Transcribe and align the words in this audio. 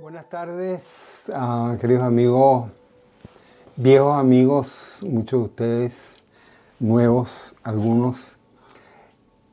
Buenas 0.00 0.28
tardes, 0.28 1.24
ah, 1.32 1.76
queridos 1.80 2.02
amigos, 2.02 2.70
viejos 3.76 4.14
amigos, 4.14 4.98
muchos 5.02 5.40
de 5.40 5.44
ustedes, 5.44 6.23
nuevos, 6.80 7.56
algunos. 7.62 8.36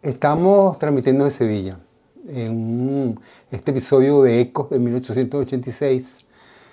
Estamos 0.02 0.79
transmitiendo 0.79 1.25
de 1.25 1.31
Sevilla 1.31 1.79
en 2.27 3.20
este 3.52 3.71
episodio 3.71 4.23
de 4.23 4.41
Ecos 4.41 4.70
de 4.70 4.79
1886. 4.79 6.26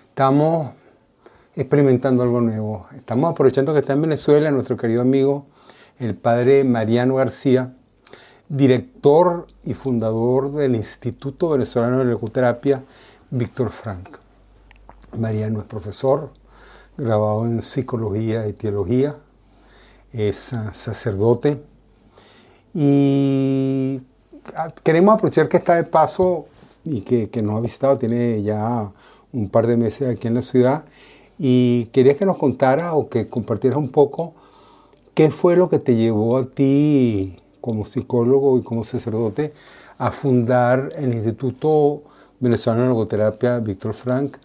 Estamos 0.09 0.73
experimentando 1.55 2.23
algo 2.23 2.41
nuevo. 2.41 2.87
Estamos 2.97 3.33
aprovechando 3.33 3.73
que 3.73 3.81
está 3.81 3.93
en 3.93 4.03
Venezuela 4.03 4.51
nuestro 4.51 4.77
querido 4.77 5.03
amigo, 5.03 5.47
el 5.99 6.15
padre 6.15 6.65
Mariano 6.65 7.17
García, 7.17 7.75
director 8.49 9.47
y 9.65 9.75
fundador 9.75 10.53
del 10.53 10.77
Instituto 10.77 11.51
Venezolano 11.51 11.99
de 11.99 12.07
Leucoterapia 12.07 12.83
Víctor 13.31 13.71
Frank. 13.71 14.09
Mariano 15.19 15.61
es 15.61 15.67
profesor, 15.67 16.31
grabado 16.97 17.45
en 17.45 17.61
psicología 17.61 18.47
y 18.47 18.53
teología, 18.53 19.17
es 20.13 20.53
ah, 20.53 20.73
sacerdote 20.75 21.63
y 22.75 24.01
ah, 24.55 24.73
queremos 24.83 25.15
aprovechar 25.15 25.49
que 25.49 25.57
está 25.57 25.75
de 25.75 25.85
paso 25.85 26.47
y 26.85 27.03
que, 27.03 27.29
que, 27.31 27.43
nos 27.43 27.57
ha 27.57 27.61
visitado, 27.61 27.99
tiene 27.99 28.43
ya 28.43 28.93
un 29.33 29.49
par 29.49 29.67
de 29.67 29.77
meses 29.77 30.09
aquí 30.09 30.29
en 30.29 30.35
la 30.35 30.43
ciudad 30.43 30.85
y 31.39 31.87
quería 31.87 32.15
que 32.15 32.25
nos 32.25 32.39
contara 32.39 32.95
o 32.95 33.09
que 33.09 33.29
compartieras 33.29 33.79
un 33.79 33.91
poco 33.91 34.35
qué 35.15 35.31
fue 35.31 35.57
lo 35.57 35.69
que 35.69 35.79
te 35.79 35.97
llevó 35.97 36.39
a 36.39 36.47
ti 36.47 37.37
como 37.61 37.85
psicólogo 37.85 38.59
y 38.59 38.63
como 38.63 38.85
sacerdote 38.85 39.53
a 39.99 40.13
fundar 40.13 40.93
el 40.97 41.13
Instituto 41.13 42.03
venezolano 42.41 42.85
de 42.85 42.89
logoterapia, 42.89 43.59
Víctor 43.59 43.95
Frank, 43.95 44.37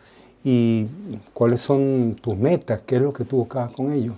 y 0.43 0.87
cuáles 1.33 1.61
son 1.61 2.17
tus 2.19 2.35
metas, 2.35 2.81
qué 2.81 2.95
es 2.95 3.01
lo 3.01 3.13
que 3.13 3.23
tú 3.23 3.37
buscabas 3.37 3.71
con 3.71 3.93
ello. 3.93 4.13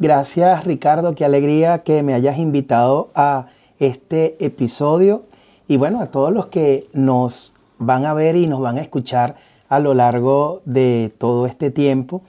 Gracias 0.00 0.64
Ricardo, 0.64 1.14
qué 1.14 1.26
alegría 1.26 1.82
que 1.82 2.02
me 2.02 2.14
hayas 2.14 2.38
invitado 2.38 3.10
a 3.14 3.48
este 3.78 4.42
episodio 4.42 5.24
y 5.68 5.76
bueno, 5.76 6.00
a 6.00 6.06
todos 6.06 6.32
los 6.32 6.46
que 6.46 6.88
nos 6.94 7.52
van 7.76 8.06
a 8.06 8.14
ver 8.14 8.34
y 8.34 8.46
nos 8.46 8.60
van 8.60 8.78
a 8.78 8.80
escuchar 8.80 9.36
a 9.68 9.78
lo 9.78 9.92
largo 9.92 10.62
de 10.64 11.12
todo 11.18 11.44
este 11.44 11.70
tiempo. 11.70 12.22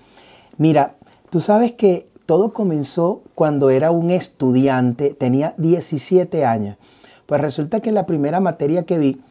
Mira, 0.57 0.95
tú 1.29 1.39
sabes 1.39 1.71
que 1.71 2.09
todo 2.25 2.51
comenzó 2.51 3.21
cuando 3.35 3.69
era 3.69 3.89
un 3.91 4.11
estudiante, 4.11 5.11
tenía 5.11 5.53
17 5.57 6.43
años. 6.43 6.75
Pues 7.25 7.39
resulta 7.39 7.79
que 7.79 7.93
la 7.93 8.05
primera 8.05 8.41
materia 8.41 8.83
que 8.83 8.97
vi 8.97 9.21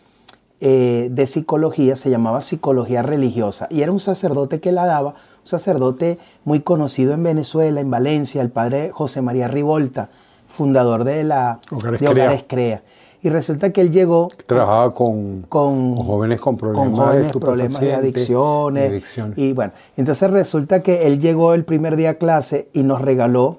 eh, 0.62 1.08
de 1.11 1.27
psicología 1.27 1.94
se 1.94 2.08
llamaba 2.08 2.41
psicología 2.41 3.02
religiosa 3.02 3.66
y 3.68 3.83
era 3.83 3.92
un 3.92 4.00
sacerdote 4.00 4.61
que 4.61 4.72
la 4.72 4.86
daba, 4.86 5.16
un 5.41 5.46
sacerdote 5.46 6.19
muy 6.44 6.60
conocido 6.60 7.12
en 7.12 7.22
Venezuela, 7.22 7.80
en 7.80 7.91
Valencia, 7.91 8.42
el 8.42 8.50
padre 8.50 8.91
José 8.92 9.22
María 9.22 9.48
Rivolta, 9.48 10.10
fundador 10.48 11.05
de 11.05 11.24
la 11.24 11.60
Hogares, 11.70 12.44
Crea. 12.46 12.83
Y 13.22 13.28
resulta 13.28 13.70
que 13.70 13.83
él 13.83 13.91
llegó... 13.91 14.28
Trabajaba 14.46 14.94
con, 14.94 15.42
con, 15.42 15.96
jóvenes 15.96 16.40
con 16.40 16.56
problemas, 16.56 17.33
problemas 17.33 17.80
de 17.80 17.95
adicciones. 17.95 19.18
Y 19.36 19.52
bueno, 19.52 19.73
entonces 19.96 20.30
resulta 20.30 20.83
que 20.83 21.06
él 21.06 21.20
llegó 21.20 21.52
el 21.52 21.64
primer 21.64 21.96
día 21.96 22.11
a 22.11 22.14
clase 22.14 22.68
y 22.73 22.83
nos 22.83 23.02
regaló 23.02 23.58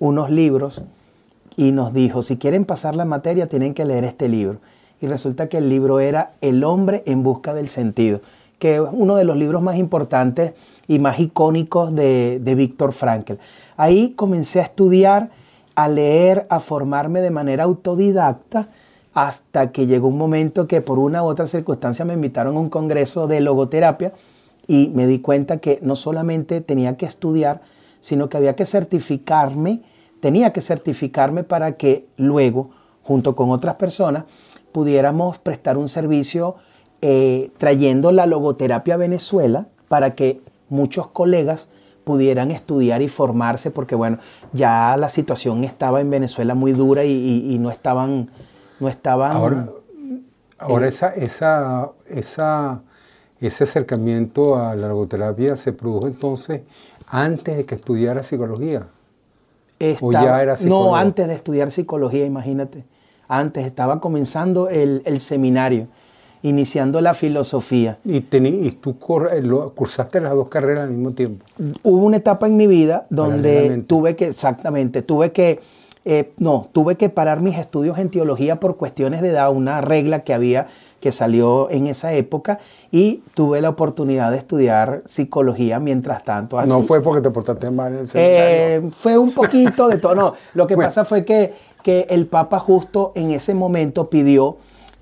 unos 0.00 0.30
libros 0.30 0.82
y 1.56 1.72
nos 1.72 1.94
dijo, 1.94 2.22
si 2.22 2.36
quieren 2.36 2.64
pasar 2.64 2.96
la 2.96 3.04
materia 3.04 3.48
tienen 3.48 3.74
que 3.74 3.84
leer 3.84 4.04
este 4.04 4.28
libro 4.28 4.58
y 5.00 5.06
resulta 5.06 5.48
que 5.48 5.58
el 5.58 5.68
libro 5.68 6.00
era 6.00 6.32
El 6.40 6.64
hombre 6.64 7.02
en 7.06 7.22
busca 7.22 7.54
del 7.54 7.68
sentido, 7.68 8.20
que 8.58 8.76
es 8.76 8.82
uno 8.90 9.16
de 9.16 9.24
los 9.24 9.36
libros 9.36 9.62
más 9.62 9.76
importantes 9.76 10.52
y 10.88 10.98
más 10.98 11.18
icónicos 11.18 11.94
de, 11.94 12.40
de 12.40 12.54
Víctor 12.54 12.92
Frankl. 12.92 13.34
Ahí 13.76 14.14
comencé 14.16 14.60
a 14.60 14.64
estudiar, 14.64 15.30
a 15.74 15.88
leer, 15.88 16.46
a 16.48 16.60
formarme 16.60 17.20
de 17.20 17.30
manera 17.30 17.64
autodidacta, 17.64 18.68
hasta 19.16 19.72
que 19.72 19.86
llegó 19.86 20.08
un 20.08 20.18
momento 20.18 20.68
que 20.68 20.82
por 20.82 20.98
una 20.98 21.22
u 21.22 21.26
otra 21.26 21.46
circunstancia 21.46 22.04
me 22.04 22.12
invitaron 22.12 22.56
a 22.56 22.60
un 22.60 22.68
congreso 22.68 23.26
de 23.26 23.40
logoterapia 23.40 24.12
y 24.66 24.90
me 24.94 25.06
di 25.06 25.20
cuenta 25.20 25.56
que 25.56 25.78
no 25.80 25.96
solamente 25.96 26.60
tenía 26.60 26.98
que 26.98 27.06
estudiar, 27.06 27.62
sino 28.00 28.28
que 28.28 28.36
había 28.36 28.56
que 28.56 28.66
certificarme, 28.66 29.80
tenía 30.20 30.52
que 30.52 30.60
certificarme 30.60 31.44
para 31.44 31.72
que 31.72 32.06
luego, 32.18 32.70
junto 33.02 33.34
con 33.34 33.50
otras 33.50 33.76
personas, 33.76 34.24
pudiéramos 34.70 35.38
prestar 35.38 35.78
un 35.78 35.88
servicio 35.88 36.56
eh, 37.00 37.50
trayendo 37.56 38.12
la 38.12 38.26
logoterapia 38.26 38.94
a 38.94 38.98
Venezuela 38.98 39.66
para 39.88 40.14
que 40.14 40.42
muchos 40.68 41.08
colegas 41.08 41.68
pudieran 42.04 42.50
estudiar 42.50 43.02
y 43.02 43.08
formarse, 43.08 43.70
porque 43.70 43.94
bueno, 43.94 44.18
ya 44.52 44.96
la 44.96 45.08
situación 45.08 45.64
estaba 45.64 46.00
en 46.00 46.10
Venezuela 46.10 46.54
muy 46.54 46.72
dura 46.72 47.04
y, 47.04 47.56
no 47.60 47.70
estaban... 47.70 48.30
No 48.78 48.88
estaban 48.88 49.32
ahora, 49.32 49.68
ahora 50.58 50.84
eh, 50.84 50.90
esa, 50.90 51.08
esa, 51.14 51.90
esa, 52.10 52.82
ese 53.40 53.64
acercamiento 53.64 54.56
a 54.56 54.76
la 54.76 54.88
logoterapia 54.88 55.56
se 55.56 55.72
produjo 55.72 56.06
entonces 56.06 56.60
antes 57.06 57.56
de 57.56 57.64
que 57.64 57.76
estudiara 57.76 58.22
psicología. 58.22 58.86
¿O 60.00 60.12
ya 60.12 60.42
era 60.42 60.56
psicología? 60.56 60.90
No, 60.90 60.94
antes 60.94 61.26
de 61.26 61.34
estudiar 61.34 61.72
psicología, 61.72 62.26
imagínate 62.26 62.84
antes, 63.28 63.66
estaba 63.66 64.00
comenzando 64.00 64.68
el, 64.68 65.20
seminario, 65.20 65.88
iniciando 66.48 67.00
la 67.00 67.14
filosofía. 67.14 67.98
¿Y, 68.04 68.16
y 68.16 68.70
tú 68.80 68.98
cursaste 68.98 70.20
las 70.20 70.34
dos 70.34 70.48
carreras 70.48 70.84
al 70.84 70.90
mismo 70.90 71.12
tiempo? 71.12 71.44
Hubo 71.82 72.04
una 72.04 72.18
etapa 72.18 72.46
en 72.46 72.56
mi 72.56 72.66
vida 72.66 73.06
donde 73.10 73.82
tuve 73.86 74.16
que, 74.16 74.28
exactamente, 74.28 75.02
tuve 75.02 75.32
que, 75.32 75.60
eh, 76.04 76.32
no, 76.38 76.68
tuve 76.72 76.96
que 76.96 77.08
parar 77.08 77.40
mis 77.40 77.58
estudios 77.58 77.98
en 77.98 78.10
teología 78.10 78.60
por 78.60 78.76
cuestiones 78.76 79.22
de 79.22 79.30
edad, 79.30 79.50
una 79.50 79.80
regla 79.80 80.22
que 80.22 80.34
había 80.34 80.68
que 81.00 81.12
salió 81.12 81.70
en 81.70 81.86
esa 81.86 82.14
época 82.14 82.58
y 82.90 83.22
tuve 83.34 83.60
la 83.60 83.68
oportunidad 83.68 84.30
de 84.30 84.38
estudiar 84.38 85.02
psicología 85.06 85.78
mientras 85.78 86.24
tanto. 86.24 86.60
No 86.64 86.82
fue 86.82 87.02
porque 87.02 87.20
te 87.20 87.30
portaste 87.30 87.70
mal 87.70 87.92
en 87.92 87.98
el 88.00 88.06
seminario. 88.06 88.46
Eh, 88.46 88.90
fue 88.96 89.18
un 89.18 89.32
poquito 89.32 89.88
de 89.88 89.98
todo. 89.98 90.14
No, 90.14 90.34
lo 90.54 90.66
que 90.66 90.76
pasa 90.76 91.04
fue 91.04 91.24
que 91.24 91.52
que 91.86 92.04
el 92.10 92.26
Papa 92.26 92.58
justo 92.58 93.12
en 93.14 93.30
ese 93.30 93.54
momento 93.54 94.10
pidió 94.10 94.56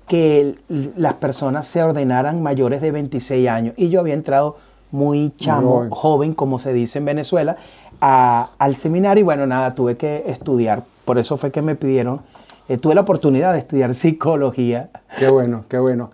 que 0.07 0.55
las 0.69 1.15
personas 1.15 1.67
se 1.67 1.81
ordenaran 1.81 2.43
mayores 2.43 2.81
de 2.81 2.91
26 2.91 3.49
años. 3.49 3.73
Y 3.77 3.89
yo 3.89 3.99
había 3.99 4.13
entrado 4.13 4.57
muy 4.91 5.33
chamo, 5.37 5.87
joven, 5.89 6.33
como 6.33 6.59
se 6.59 6.73
dice 6.73 6.99
en 6.99 7.05
Venezuela, 7.05 7.57
al 7.99 8.75
seminario 8.77 9.21
y 9.21 9.23
bueno, 9.23 9.47
nada, 9.47 9.73
tuve 9.73 9.97
que 9.97 10.23
estudiar. 10.27 10.83
Por 11.05 11.17
eso 11.17 11.37
fue 11.37 11.51
que 11.51 11.61
me 11.61 11.75
pidieron, 11.75 12.21
eh, 12.69 12.77
tuve 12.77 12.95
la 12.95 13.01
oportunidad 13.01 13.53
de 13.53 13.59
estudiar 13.59 13.93
psicología. 13.95 14.89
Qué 15.17 15.29
bueno, 15.29 15.65
qué 15.67 15.79
bueno. 15.79 16.11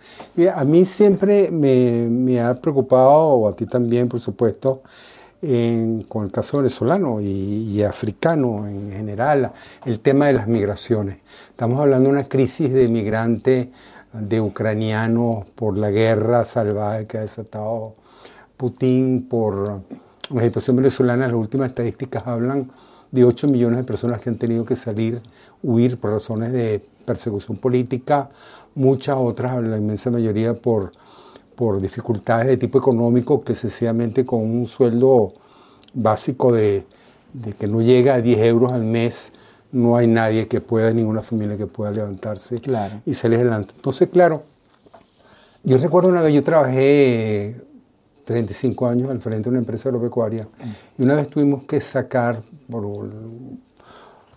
a 0.56 0.64
mí 0.64 0.86
siempre 0.86 1.50
me, 1.52 2.08
me 2.10 2.42
ha 2.42 2.54
preocupado, 2.56 3.28
o 3.30 3.50
a 3.50 3.56
ti 3.56 3.66
también, 3.66 4.08
por 4.08 4.20
supuesto, 4.20 4.82
con 5.42 6.26
el 6.26 6.32
caso 6.32 6.58
venezolano 6.58 7.20
y, 7.20 7.82
africano 7.82 8.68
en 8.68 8.92
general, 8.92 9.52
el 9.86 10.00
tema 10.00 10.28
de 10.28 10.34
las 10.34 10.48
migraciones. 10.48 11.18
Estamos 11.50 11.80
hablando 11.80 12.10
de 12.10 12.16
una 12.16 12.24
crisis 12.26 12.72
de 12.72 12.88
migrantes, 12.88 13.70
de 14.14 14.40
ucranianos 14.40 15.50
por 15.56 15.78
la 15.78 15.90
guerra 15.90 16.44
salvaje 16.44 17.08
que 17.08 17.18
ha 17.18 17.22
desatado 17.22 17.94
Putin, 18.56 19.28
por 19.28 19.82
la 20.30 20.44
situación 20.44 20.76
venezolana. 20.76 21.26
Las 21.26 21.36
últimas 21.36 21.70
estadísticas 21.70 22.28
hablan 22.28 22.72
de 23.10 23.26
8 23.26 23.48
millones 23.48 23.78
de 23.78 23.84
personas 23.84 24.22
que 24.22 24.30
han 24.30 24.38
tenido 24.38 24.64
que 24.64 24.76
salir, 24.76 25.22
huir 25.64 25.98
por 26.00 26.12
razones 26.12 26.52
de 26.52 26.84
persecución 27.06 27.58
política, 27.58 28.30
muchas 28.76 29.18
otras, 29.18 29.60
la 29.64 29.78
inmensa 29.78 30.12
mayoría 30.12 30.54
por 30.54 30.92
por 31.62 31.80
dificultades 31.80 32.48
de 32.48 32.58
tipo 32.58 32.80
económico 32.80 33.44
que 33.44 33.54
sencillamente 33.54 34.26
con 34.26 34.42
un 34.42 34.66
sueldo 34.66 35.28
básico 35.94 36.52
de, 36.52 36.86
que 37.60 37.68
no 37.68 37.82
llega 37.82 38.16
a 38.16 38.22
10 38.22 38.40
euros 38.40 38.72
al 38.72 38.84
mes, 38.84 39.32
no 39.72 39.96
hay 39.96 40.08
nadie 40.08 40.48
que 40.48 40.62
pueda, 40.62 40.92
ninguna 40.92 41.22
familia 41.22 41.58
que 41.58 41.68
pueda 41.68 41.92
levantarse 41.92 42.62
y 43.06 43.14
salir 43.14 43.40
adelante. 43.40 43.74
Entonces, 43.76 44.10
claro, 44.10 44.44
yo 45.64 45.78
recuerdo 45.78 46.10
una 46.10 46.22
vez, 46.22 46.34
yo 46.34 46.44
trabajé 46.44 47.56
35 48.26 48.88
años 48.88 49.10
al 49.10 49.22
frente 49.22 49.44
de 49.44 49.50
una 49.50 49.60
empresa 49.60 49.90
agropecuaria 49.90 50.48
y 50.98 51.04
una 51.04 51.16
vez 51.16 51.30
tuvimos 51.30 51.64
que 51.64 51.80
sacar 51.80 52.42
por 52.70 52.86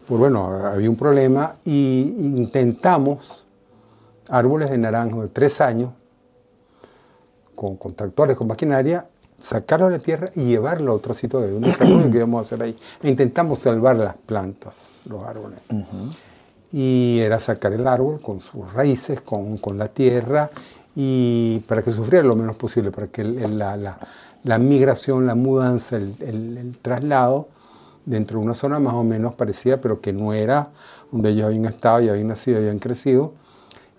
bueno, 0.09 0.47
había 0.47 0.91
un 0.91 0.97
problema 0.97 1.57
y 1.65 2.15
intentamos 2.19 3.47
árboles 4.29 4.71
de 4.71 4.77
naranjo 4.79 5.23
de 5.23 5.29
tres 5.29 5.61
años, 5.61 5.93
con, 7.55 7.77
con 7.77 7.95
tractores, 7.95 8.37
con 8.37 8.47
maquinaria, 8.47 9.09
sacarlo 9.45 9.87
de 9.87 9.93
la 9.93 9.99
tierra 9.99 10.31
y 10.35 10.45
llevarlo 10.45 10.93
a 10.93 10.95
otro 10.95 11.13
sitio 11.13 11.41
de 11.41 11.55
un 11.55 11.63
desarrollo 11.63 12.11
que 12.11 12.17
íbamos 12.17 12.39
a 12.39 12.43
hacer 12.43 12.63
ahí. 12.63 12.77
E 13.03 13.11
intentamos 13.11 13.59
salvar 13.59 13.97
las 13.97 14.15
plantas, 14.17 14.99
los 15.05 15.23
árboles. 15.23 15.59
Y 16.73 17.19
era 17.21 17.39
sacar 17.39 17.73
el 17.73 17.87
árbol 17.87 18.21
con 18.21 18.41
sus 18.41 18.73
raíces, 18.73 19.21
con, 19.21 19.59
con, 19.59 19.77
la 19.77 19.89
tierra, 19.89 20.51
y 20.97 21.61
para 21.69 21.83
que 21.83 21.91
sufriera 21.91 22.27
lo 22.27 22.35
menos 22.35 22.57
posible, 22.57 22.91
para 22.91 23.09
que 23.09 23.23
la, 23.23 23.77
la, 23.77 23.99
la, 24.43 24.59
migración, 24.59 25.27
la 25.27 25.35
mudanza, 25.35 25.97
el, 25.97 26.17
el, 26.21 26.57
el, 26.57 26.79
traslado 26.79 27.49
dentro 28.07 28.41
de 28.41 28.47
una 28.47 28.55
zona 28.55 28.81
más 28.81 28.95
o 28.95 29.05
menos 29.05 29.35
parecida, 29.35 29.77
pero 29.81 30.01
que 30.01 30.13
no 30.13 30.33
era 30.33 30.71
donde 31.13 31.31
ellos 31.31 31.47
habían 31.47 31.67
estado 31.67 32.01
y 32.01 32.09
habían 32.09 32.29
nacido, 32.29 32.59
habían 32.59 32.79
crecido. 32.79 33.35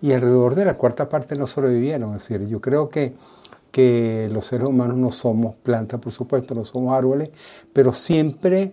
Y 0.01 0.11
alrededor 0.11 0.55
de 0.55 0.65
la 0.65 0.73
cuarta 0.73 1.07
parte 1.07 1.35
no 1.35 1.47
sobrevivieron. 1.47 2.15
Es 2.15 2.27
decir, 2.27 2.47
yo 2.47 2.59
creo 2.59 2.89
que 2.89 3.13
que 3.75 4.29
los 4.31 4.45
seres 4.45 4.69
humanos 4.69 4.95
no 4.95 5.11
somos 5.11 5.57
plantas, 5.57 5.99
por 5.99 6.13
supuesto, 6.13 6.55
no 6.55 6.63
somos 6.63 6.95
árboles, 6.95 7.31
pero 7.73 7.91
siempre 7.91 8.71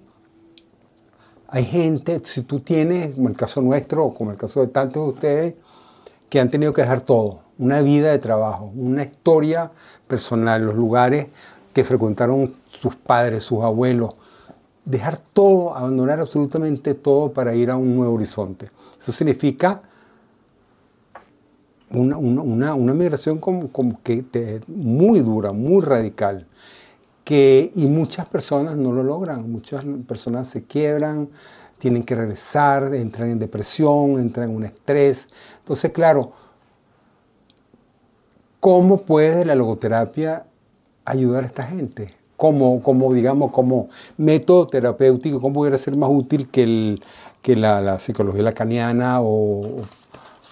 hay 1.49 1.65
gente, 1.65 2.21
si 2.23 2.43
tú 2.43 2.61
tienes, 2.61 3.17
como 3.17 3.29
el 3.29 3.35
caso 3.35 3.61
nuestro, 3.63 4.11
como 4.11 4.31
el 4.31 4.37
caso 4.37 4.61
de 4.61 4.69
tantos 4.69 5.03
de 5.03 5.09
ustedes, 5.13 5.55
que 6.29 6.39
han 6.39 6.51
tenido 6.51 6.73
que 6.73 6.83
dejar 6.83 7.01
todo, 7.01 7.41
una 7.59 7.81
vida 7.81 8.13
de 8.13 8.21
trabajo, 8.21 8.71
una 8.77 9.03
historia 9.03 9.73
personal, 10.07 10.65
los 10.65 10.77
lugares 10.77 11.31
que 11.73 11.83
frecuentaron 11.83 12.55
sus 12.69 12.95
padres, 12.95 13.43
sus 13.43 13.65
abuelos, 13.65 14.15
dejar 14.85 15.19
todo, 15.19 15.77
abandonar 15.77 16.21
absolutamente 16.21 16.95
todo 16.95 17.33
para 17.33 17.57
ir 17.57 17.73
a 17.73 17.77
un 17.77 17.97
nuevo 17.97 18.15
horizonte. 18.15 18.71
Eso 19.01 19.11
significa 19.11 19.83
una, 21.93 22.17
una, 22.17 22.75
una, 22.75 22.94
migración 22.94 23.39
como, 23.39 23.71
como 23.71 24.03
que 24.03 24.25
muy 24.67 25.21
dura, 25.21 25.53
muy 25.53 25.83
radical, 25.83 26.47
que, 27.25 27.71
y 27.75 27.87
muchas 27.87 28.27
personas 28.27 28.77
no 28.77 28.93
lo 28.93 29.03
logran, 29.03 29.50
muchas 29.50 29.85
personas 30.06 30.49
se 30.49 30.65
quiebran, 30.65 31.29
tienen 31.79 32.03
que 32.03 32.15
regresar, 32.15 32.94
entran 32.94 33.31
en 33.31 33.39
depresión, 33.39 34.19
entran 34.19 34.50
en 34.50 34.56
un 34.56 34.65
estrés. 34.65 35.29
Entonces, 35.59 35.91
claro, 35.93 36.33
¿cómo 38.61 38.99
puede 38.99 39.44
la 39.44 39.55
logoterapia 39.55 40.47
ayudar 41.05 41.44
a 41.44 41.47
esta 41.47 41.65
gente? 41.65 42.15
Como, 42.37 42.83
como 42.83 43.12
digamos, 43.12 43.53
como 43.53 43.89
método 44.17 44.67
terapéutico, 44.67 45.41
¿cómo 45.41 45.55
pudiera 45.55 45.79
ser 45.79 45.97
más 45.97 46.11
útil 46.12 46.49
que, 46.50 46.62
el, 46.65 47.03
que 47.41 47.55
la, 47.55 47.81
la 47.81 47.99
psicología 48.00 48.43
lacaniana 48.43 49.21
o 49.21 49.83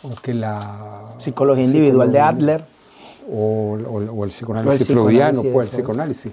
o 0.02 0.10
que 0.22 0.34
la 0.34 1.14
psicología 1.18 1.64
individual 1.64 2.12
de 2.12 2.20
Adler 2.20 2.64
o, 3.32 4.24
el 4.24 4.30
psicoanálisis 4.30 4.86
freudiano, 4.86 5.42
pues 5.42 5.72
el 5.72 5.80
psicoanálisis. 5.80 6.32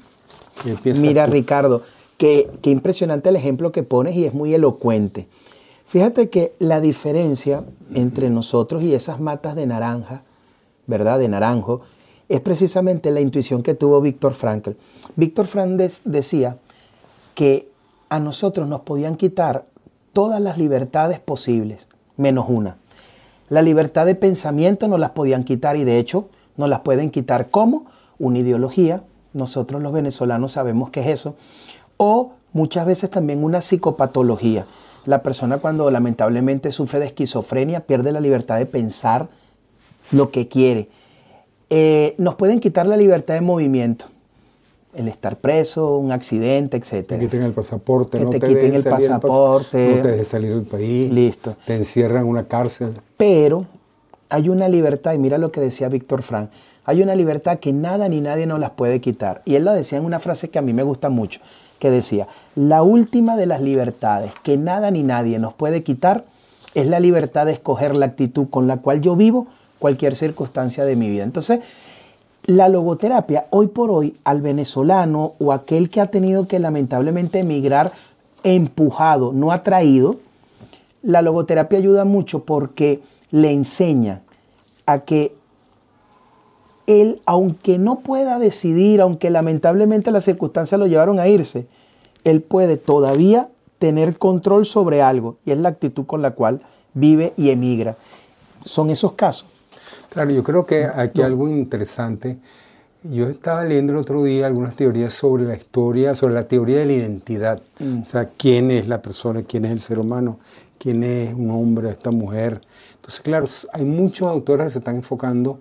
Mira, 1.00 1.26
Ricardo, 1.26 1.84
qué, 2.18 2.50
qué 2.62 2.70
impresionante 2.70 3.30
el 3.30 3.36
ejemplo 3.36 3.72
que 3.72 3.84
pones 3.84 4.16
y 4.16 4.26
es 4.26 4.34
muy 4.34 4.54
elocuente. 4.54 5.28
Fíjate 5.88 6.30
que 6.30 6.54
la 6.60 6.82
diferencia 6.82 7.64
entre 7.94 8.30
nosotros 8.30 8.84
y 8.84 8.94
esas 8.94 9.20
matas 9.20 9.56
de 9.56 9.68
naranja, 9.68 10.24
¿verdad? 10.86 11.20
De 11.20 11.28
naranjo, 11.28 11.82
es 12.30 12.42
precisamente 12.42 13.12
la 13.12 13.22
intuición 13.22 13.64
que 13.64 13.74
tuvo 13.74 14.02
Víctor 14.02 14.34
Frankl. 14.34 14.72
Víctor 15.16 15.48
Frankl 15.48 15.86
decía 16.04 16.58
que 17.36 17.70
a 18.10 18.20
nosotros 18.20 18.68
nos 18.68 18.82
podían 18.82 19.16
quitar 19.16 19.66
todas 20.12 20.42
las 20.42 20.58
libertades 20.58 21.20
posibles, 21.20 21.88
menos 22.18 22.48
una. 22.50 22.78
La 23.50 23.62
libertad 23.62 24.06
de 24.06 24.16
pensamiento 24.16 24.88
no 24.88 24.98
las 24.98 25.12
podían 25.12 25.44
quitar 25.44 25.78
y 25.78 25.84
de 25.84 26.00
hecho 26.00 26.30
no 26.58 26.68
las 26.68 26.82
pueden 26.82 27.12
quitar 27.12 27.50
como 27.50 27.86
una 28.20 28.40
ideología, 28.40 29.04
nosotros 29.34 29.82
los 29.82 29.94
venezolanos 29.94 30.54
sabemos 30.54 30.90
qué 30.90 31.02
es 31.02 31.08
eso, 31.08 31.36
o 31.98 32.34
muchas 32.52 32.86
veces 32.86 33.10
también 33.10 33.44
una 33.44 33.62
psicopatología. 33.62 34.66
La 35.06 35.22
persona 35.22 35.60
cuando 35.60 35.90
lamentablemente 35.90 36.72
sufre 36.72 37.00
de 37.00 37.06
esquizofrenia 37.06 37.82
pierde 37.82 38.12
la 38.12 38.20
libertad 38.20 38.58
de 38.58 38.66
pensar 38.66 39.28
lo 40.12 40.32
que 40.32 40.48
quiere. 40.48 40.90
Eh, 41.70 42.16
nos 42.18 42.36
pueden 42.36 42.60
quitar 42.60 42.88
la 42.88 42.98
libertad 42.98 43.36
de 43.36 43.42
movimiento 43.42 44.08
el 44.98 45.08
estar 45.08 45.38
preso, 45.38 45.98
un 45.98 46.12
accidente, 46.12 46.78
etc. 46.78 47.08
Te 47.08 47.20
quiten 47.20 47.44
el 47.44 47.54
pasaporte, 47.54 48.18
que 48.18 48.24
no 48.24 48.30
te, 48.32 48.40
quiten 48.40 48.74
el 48.76 48.84
pasaporte. 48.84 49.96
no 49.96 50.02
te 50.02 50.08
dejes 50.10 50.28
salir 50.28 50.54
del 50.54 50.64
país. 50.64 51.12
Listo. 51.12 51.56
Te 51.66 51.76
encierran 51.76 52.24
en 52.24 52.30
una 52.30 52.48
cárcel. 52.48 52.94
Pero 53.16 53.66
hay 54.30 54.50
una 54.50 54.68
libertad, 54.68 55.14
y 55.14 55.20
mira 55.20 55.38
lo 55.38 55.52
que 55.52 55.62
decía 55.62 55.88
Víctor 55.88 56.24
Frank, 56.24 56.50
hay 56.84 57.04
una 57.04 57.16
libertad 57.16 57.60
que 57.60 57.74
nada 57.74 58.10
ni 58.10 58.22
nadie 58.22 58.48
nos 58.48 58.60
las 58.60 58.72
puede 58.72 59.02
quitar. 59.02 59.42
Y 59.46 59.56
él 59.56 59.66
lo 59.66 59.74
decía 59.74 59.98
en 59.98 60.06
una 60.06 60.20
frase 60.20 60.50
que 60.50 60.58
a 60.58 60.62
mí 60.62 60.74
me 60.74 60.84
gusta 60.84 61.10
mucho, 61.10 61.42
que 61.80 61.92
decía, 61.92 62.28
la 62.56 62.82
última 62.82 63.36
de 63.36 63.46
las 63.46 63.62
libertades 63.62 64.32
que 64.42 64.58
nada 64.58 64.90
ni 64.90 65.04
nadie 65.04 65.38
nos 65.38 65.54
puede 65.54 65.84
quitar 65.84 66.24
es 66.74 66.88
la 66.88 67.00
libertad 67.00 67.46
de 67.46 67.54
escoger 67.54 67.98
la 67.98 68.08
actitud 68.08 68.48
con 68.50 68.68
la 68.68 68.78
cual 68.78 69.02
yo 69.02 69.16
vivo 69.16 69.48
cualquier 69.80 70.16
circunstancia 70.16 70.86
de 70.86 70.96
mi 70.96 71.10
vida. 71.10 71.24
Entonces, 71.24 71.60
la 72.48 72.70
logoterapia, 72.70 73.46
hoy 73.50 73.68
por 73.68 73.92
hoy, 73.92 74.16
al 74.24 74.42
venezolano 74.42 75.34
o 75.38 75.52
aquel 75.52 75.90
que 75.90 76.00
ha 76.00 76.08
tenido 76.08 76.48
que 76.48 76.60
lamentablemente 76.60 77.40
emigrar 77.40 77.92
empujado, 78.44 79.34
no 79.34 79.52
atraído, 79.52 80.16
la 81.04 81.22
logoterapia 81.22 81.78
ayuda 81.78 82.06
mucho 82.06 82.46
porque 82.46 83.02
le 83.32 83.52
enseña 83.52 84.22
a 84.86 85.00
que 85.00 85.36
él, 86.88 87.22
aunque 87.26 87.78
no 87.78 88.00
pueda 88.00 88.40
decidir, 88.40 89.02
aunque 89.02 89.30
lamentablemente 89.30 90.10
las 90.10 90.24
circunstancias 90.24 90.80
lo 90.80 90.88
llevaron 90.88 91.20
a 91.20 91.28
irse, 91.28 91.68
él 92.24 92.42
puede 92.42 92.78
todavía 92.78 93.50
tener 93.78 94.18
control 94.18 94.66
sobre 94.66 95.02
algo 95.02 95.36
y 95.46 95.52
es 95.52 95.58
la 95.58 95.70
actitud 95.70 96.06
con 96.06 96.22
la 96.22 96.32
cual 96.32 96.62
vive 96.94 97.34
y 97.36 97.50
emigra. 97.50 97.98
Son 98.64 98.90
esos 98.90 99.12
casos. 99.14 99.57
Claro, 100.18 100.32
yo 100.32 100.44
creo 100.44 100.66
que 100.66 100.84
aquí 100.84 101.22
algo 101.22 101.48
interesante. 101.48 102.40
Yo 103.04 103.28
estaba 103.28 103.64
leyendo 103.64 103.94
el 103.94 104.00
otro 104.00 104.24
día 104.24 104.48
algunas 104.48 104.76
teorías 104.76 105.14
sobre 105.14 105.44
la 105.44 105.56
historia, 105.56 106.16
sobre 106.16 106.34
la 106.34 106.48
teoría 106.48 106.80
de 106.80 106.88
la 106.88 106.94
identidad. 106.94 107.62
Mm. 107.78 108.02
O 108.02 108.06
sea, 108.06 108.32
quién 108.36 108.72
es 108.72 108.88
la 108.88 109.04
persona, 109.04 109.44
quién 109.44 109.66
es 109.66 109.74
el 109.74 109.80
ser 109.80 110.00
humano, 110.00 110.40
quién 110.80 111.04
es 111.04 111.36
un 111.36 111.52
hombre, 111.52 111.92
esta 111.92 112.10
mujer. 112.10 112.62
Entonces, 112.96 113.22
claro, 113.22 113.46
hay 113.74 113.86
muchos 113.86 114.28
autores 114.28 114.66
que 114.66 114.72
se 114.72 114.80
están 114.80 114.96
enfocando 114.96 115.60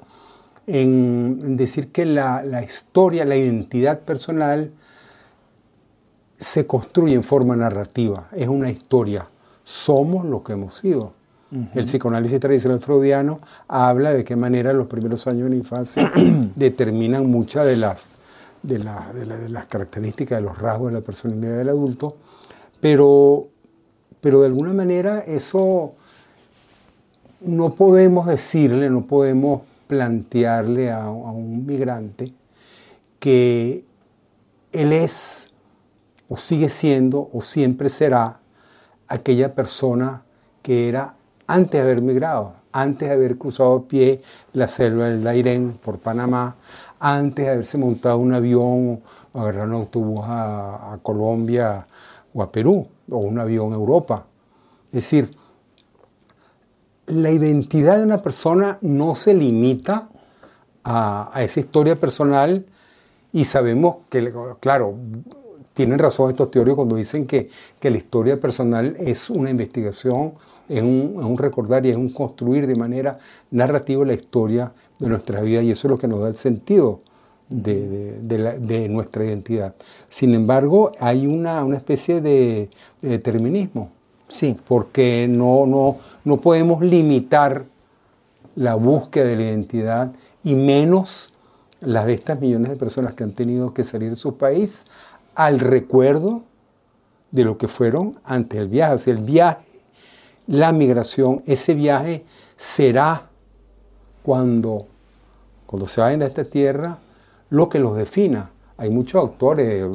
en, 0.67 1.59
decir 1.59 1.93
que 1.93 2.07
la, 2.07 2.43
la 2.43 2.63
historia, 2.63 3.27
la 3.27 3.37
identidad 3.37 4.01
personal 4.01 4.73
se 6.39 6.67
construye 6.67 7.13
en 7.13 7.25
forma 7.25 7.57
narrativa. 7.57 8.29
Es 8.33 8.49
una 8.49 8.71
historia. 8.71 9.29
Somos 9.65 10.25
lo 10.25 10.43
que 10.43 10.55
hemos 10.55 10.77
sido. 10.77 11.13
El 11.51 11.85
psicoanálisis 11.85 12.41
tradicional 12.41 12.81
freudiano 12.81 13.41
habla 13.69 14.13
de 14.13 14.25
qué 14.25 14.35
manera 14.35 14.73
los 14.73 14.89
primeros 14.89 15.27
años 15.29 15.45
de 15.45 15.51
la 15.51 15.57
infancia 15.57 16.13
determinan 16.57 17.31
muchas 17.31 17.67
de 17.67 17.77
las, 17.77 18.15
de, 18.63 18.79
las 18.79 19.69
características, 19.69 20.41
de 20.41 20.45
los 20.45 20.59
rasgos 20.59 20.91
de 20.91 20.99
la 20.99 21.05
personalidad 21.05 21.57
del 21.59 21.69
adulto, 21.69 22.17
pero, 22.81 23.47
pero 24.21 24.41
de 24.41 24.47
alguna 24.47 24.73
manera 24.73 25.21
eso 25.21 25.95
no 27.43 27.71
podemos 27.71 28.27
decirle, 28.27 28.91
no 28.91 29.03
podemos 29.03 29.63
plantearle 29.87 30.91
a, 30.91 31.05
a 31.05 31.11
un 31.11 31.65
migrante 31.65 32.33
que 33.21 33.85
él 34.73 34.93
es 34.93 35.51
o 36.29 36.37
sigue 36.37 36.69
siendo 36.71 37.31
o 37.33 37.41
siempre 37.41 37.89
será 37.89 38.41
aquella 39.07 39.55
persona 39.55 40.25
que 40.63 40.89
era 40.89 41.16
antes 41.47 41.73
de 41.73 41.81
haber 41.81 42.03
migrado, 42.03 42.55
antes 42.73 43.09
de 43.09 43.15
haber 43.15 43.39
cruzado 43.39 43.75
a 43.75 43.89
pie 43.89 44.21
la 44.53 44.69
selva 44.69 45.09
del 45.09 45.23
Dairén 45.23 45.79
por 45.83 45.99
Panamá, 45.99 46.57
antes 46.99 47.45
de 47.45 47.51
haberse 47.51 47.79
montado 47.79 48.19
un 48.19 48.35
avión 48.35 49.01
o 49.33 49.41
agarrar 49.41 49.69
un 49.69 49.75
autobús 49.75 50.25
a, 50.25 50.99
Colombia 51.03 51.87
o 52.35 52.43
a 52.43 52.51
Perú, 52.51 52.87
o 53.11 53.19
un 53.19 53.39
avión 53.39 53.73
a 53.73 53.77
Europa. 53.77 54.27
Es 54.87 55.05
decir, 55.05 55.37
la 57.07 57.31
identidad 57.31 57.99
de 57.99 58.05
una 58.05 58.23
persona 58.23 58.79
no 58.81 59.15
se 59.15 59.35
limita 59.35 60.09
a, 60.85 61.31
esa 61.37 61.61
historia 61.61 61.99
personal 61.99 62.67
y 63.33 63.45
sabemos 63.45 63.97
que, 64.09 64.33
claro, 64.61 64.95
tienen 65.75 65.99
razón 65.99 66.31
estos 66.31 66.51
teóricos 66.51 66.77
cuando 66.77 66.97
dicen 66.97 67.27
que, 67.27 67.51
que 67.79 67.91
la 67.91 67.99
historia 67.99 68.41
personal 68.41 68.97
es 68.99 69.29
una 69.29 69.51
investigación 69.51 70.33
es 70.69 70.83
un, 70.83 71.37
recordar 71.39 71.87
y 71.87 71.91
es 71.91 71.97
un 71.97 72.09
construir 72.09 72.67
de 72.67 72.75
manera 72.75 73.19
narrativa 73.51 74.05
la 74.05 74.15
historia 74.15 74.73
de 74.99 75.09
nuestra 75.09 75.41
vida 75.43 75.63
y 75.63 75.71
eso 75.71 75.87
es 75.87 75.91
lo 75.91 75.99
que 75.99 76.09
nos 76.09 76.21
da 76.21 76.29
el 76.29 76.37
sentido 76.37 77.01
de, 77.49 78.89
nuestra 78.91 79.25
identidad. 79.25 79.75
Sin 80.09 80.35
embargo, 80.35 80.93
hay 81.01 81.27
una, 81.27 81.65
especie 81.77 82.21
de, 82.21 82.71
determinismo 83.01 83.91
Sí. 84.29 84.57
Porque 84.67 85.27
no, 85.29 85.67
no, 85.67 85.99
no 86.25 86.39
podemos 86.39 86.83
limitar 86.83 87.65
la 88.57 88.75
búsqueda 88.75 89.25
de 89.25 89.37
la 89.37 89.43
identidad 89.43 90.13
y 90.43 90.55
menos 90.55 91.33
las 91.81 92.07
de 92.07 92.15
estas 92.15 92.41
millones 92.41 92.71
de 92.71 92.77
personas 92.77 93.15
que 93.15 93.25
han 93.25 93.33
tenido 93.33 93.75
que 93.75 93.85
salir 93.85 94.11
de 94.11 94.17
su 94.17 94.37
país 94.37 94.87
al 95.35 95.61
recuerdo 95.61 96.43
de 97.31 97.45
lo 97.45 97.59
que 97.59 97.69
fueron 97.69 98.19
antes 98.25 98.59
del 98.59 98.69
viaje. 98.69 98.95
O 98.95 98.99
sea, 98.99 99.15
el 99.15 99.23
viaje, 99.23 99.65
la 100.47 100.73
migración, 100.73 101.43
ese 101.47 101.75
viaje 101.75 102.25
será 102.57 103.29
cuando, 104.23 104.87
cuando 105.67 105.89
se 105.89 106.01
vayan 106.01 106.21
de 106.21 106.27
esta 106.27 106.45
tierra 106.45 106.99
lo 107.51 107.69
que 107.69 107.79
los 107.79 107.97
defina. 107.97 108.51
Hay 108.79 108.91
muchos 108.91 109.15
autores, 109.15 109.67
eh, 109.69 109.89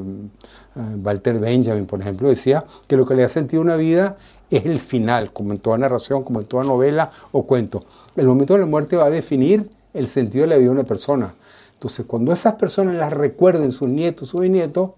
Walter 1.04 1.38
Benjamin, 1.40 1.86
por 1.86 2.02
ejemplo, 2.02 2.30
decía 2.30 2.66
que 2.88 2.98
lo 2.98 3.06
que 3.06 3.14
le 3.14 3.24
ha 3.24 3.30
sentido 3.30 3.62
una 3.62 3.76
vida 3.76 4.18
es 4.50 4.66
el 4.66 4.80
final, 4.80 5.32
como 5.32 5.54
en 5.54 5.60
toda 5.60 5.78
narración, 5.78 6.24
como 6.24 6.42
en 6.42 6.48
toda 6.48 6.64
novela 6.64 7.12
o 7.32 7.46
cuento. 7.46 7.84
El 8.16 8.26
momento 8.26 8.54
de 8.54 8.62
la 8.62 8.66
muerte 8.66 8.96
va 8.96 9.06
a 9.06 9.10
definir 9.10 9.70
el 9.94 10.08
sentido 10.08 10.44
de 10.44 10.48
la 10.48 10.56
vida 10.56 10.70
de 10.70 10.72
una 10.72 10.84
persona. 10.84 11.36
Entonces, 11.74 12.06
cuando 12.06 12.34
esas 12.34 12.56
personas 12.56 12.96
las 12.96 13.14
recuerden, 13.14 13.72
sus 13.72 13.90
nietos, 13.90 14.30
sus 14.30 14.42
bisnietos, 14.42 14.92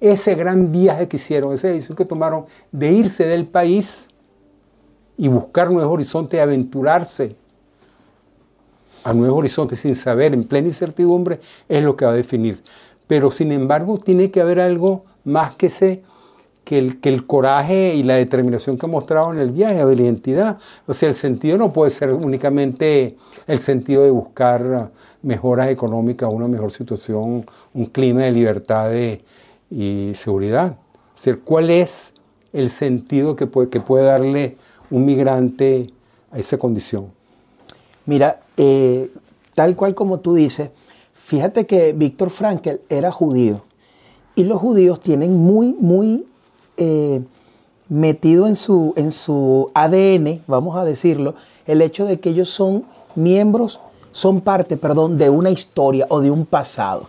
ese 0.00 0.34
gran 0.34 0.72
viaje 0.72 1.08
que 1.08 1.16
hicieron, 1.16 1.52
esa 1.52 1.68
decisión 1.68 1.96
que 1.96 2.04
tomaron 2.04 2.46
de 2.72 2.92
irse 2.92 3.26
del 3.26 3.46
país 3.46 4.08
y 5.20 5.28
buscar 5.28 5.70
nuevos 5.70 5.92
horizontes, 5.92 6.40
aventurarse 6.40 7.36
a 9.04 9.12
nuevos 9.12 9.40
horizontes 9.40 9.80
sin 9.80 9.94
saber, 9.94 10.32
en 10.32 10.44
plena 10.44 10.68
incertidumbre, 10.68 11.40
es 11.68 11.84
lo 11.84 11.94
que 11.94 12.06
va 12.06 12.12
a 12.12 12.14
definir. 12.14 12.62
Pero 13.06 13.30
sin 13.30 13.52
embargo, 13.52 13.98
tiene 13.98 14.30
que 14.30 14.40
haber 14.40 14.60
algo 14.60 15.04
más 15.24 15.56
que 15.56 15.66
ese 15.66 16.02
que 16.64 16.78
el, 16.78 17.02
que 17.02 17.10
el 17.10 17.26
coraje 17.26 17.94
y 17.96 18.02
la 18.02 18.14
determinación 18.14 18.78
que 18.78 18.86
ha 18.86 18.88
mostrado 18.88 19.30
en 19.34 19.40
el 19.40 19.50
viaje, 19.50 19.84
de 19.84 19.94
la 19.94 20.02
identidad. 20.02 20.58
O 20.86 20.94
sea, 20.94 21.10
el 21.10 21.14
sentido 21.14 21.58
no 21.58 21.70
puede 21.70 21.90
ser 21.90 22.14
únicamente 22.14 23.18
el 23.46 23.60
sentido 23.60 24.04
de 24.04 24.10
buscar 24.10 24.90
mejoras 25.20 25.68
económicas, 25.68 26.30
una 26.32 26.48
mejor 26.48 26.72
situación, 26.72 27.44
un 27.74 27.84
clima 27.84 28.22
de 28.22 28.30
libertad 28.30 28.90
y 29.70 30.14
seguridad. 30.14 30.78
O 31.14 31.18
sea, 31.18 31.36
¿cuál 31.36 31.68
es 31.68 32.14
el 32.54 32.70
sentido 32.70 33.36
que 33.36 33.46
puede, 33.46 33.68
que 33.68 33.80
puede 33.80 34.06
darle 34.06 34.56
un 34.90 35.04
migrante 35.04 35.86
a 36.30 36.38
esa 36.38 36.58
condición? 36.58 37.06
Mira, 38.06 38.40
eh, 38.56 39.10
tal 39.54 39.76
cual 39.76 39.94
como 39.94 40.20
tú 40.20 40.34
dices, 40.34 40.70
fíjate 41.14 41.66
que 41.66 41.92
Víctor 41.92 42.30
Frankl 42.30 42.80
era 42.88 43.12
judío 43.12 43.62
y 44.34 44.44
los 44.44 44.60
judíos 44.60 45.00
tienen 45.00 45.36
muy, 45.36 45.74
muy 45.78 46.26
eh, 46.76 47.20
metido 47.88 48.46
en 48.46 48.56
su, 48.56 48.94
en 48.96 49.10
su 49.10 49.70
ADN, 49.74 50.42
vamos 50.46 50.76
a 50.76 50.84
decirlo, 50.84 51.34
el 51.66 51.82
hecho 51.82 52.06
de 52.06 52.20
que 52.20 52.30
ellos 52.30 52.48
son 52.48 52.84
miembros, 53.14 53.80
son 54.12 54.40
parte, 54.40 54.76
perdón, 54.76 55.18
de 55.18 55.30
una 55.30 55.50
historia 55.50 56.06
o 56.08 56.20
de 56.20 56.30
un 56.30 56.46
pasado, 56.46 57.08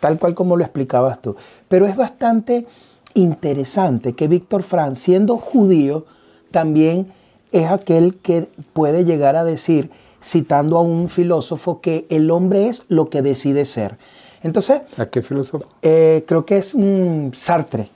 tal 0.00 0.18
cual 0.18 0.34
como 0.34 0.56
lo 0.56 0.64
explicabas 0.64 1.20
tú. 1.22 1.36
Pero 1.68 1.86
es 1.86 1.96
bastante 1.96 2.66
interesante 3.14 4.14
que 4.14 4.28
Víctor 4.28 4.62
Frank, 4.62 4.96
siendo 4.96 5.36
judío, 5.36 6.06
también 6.54 7.12
es 7.50 7.68
aquel 7.68 8.14
que 8.14 8.48
puede 8.72 9.04
llegar 9.04 9.34
a 9.34 9.42
decir, 9.42 9.90
citando 10.22 10.78
a 10.78 10.82
un 10.82 11.08
filósofo, 11.08 11.80
que 11.80 12.06
el 12.10 12.30
hombre 12.30 12.68
es 12.68 12.84
lo 12.88 13.10
que 13.10 13.22
decide 13.22 13.64
ser. 13.64 13.98
Entonces, 14.40 14.82
¿a 14.96 15.06
qué 15.06 15.20
filósofo? 15.20 15.66
Eh, 15.82 16.24
creo 16.28 16.46
que 16.46 16.58
es 16.58 16.74
un 16.74 17.32
Sartre. 17.36 17.90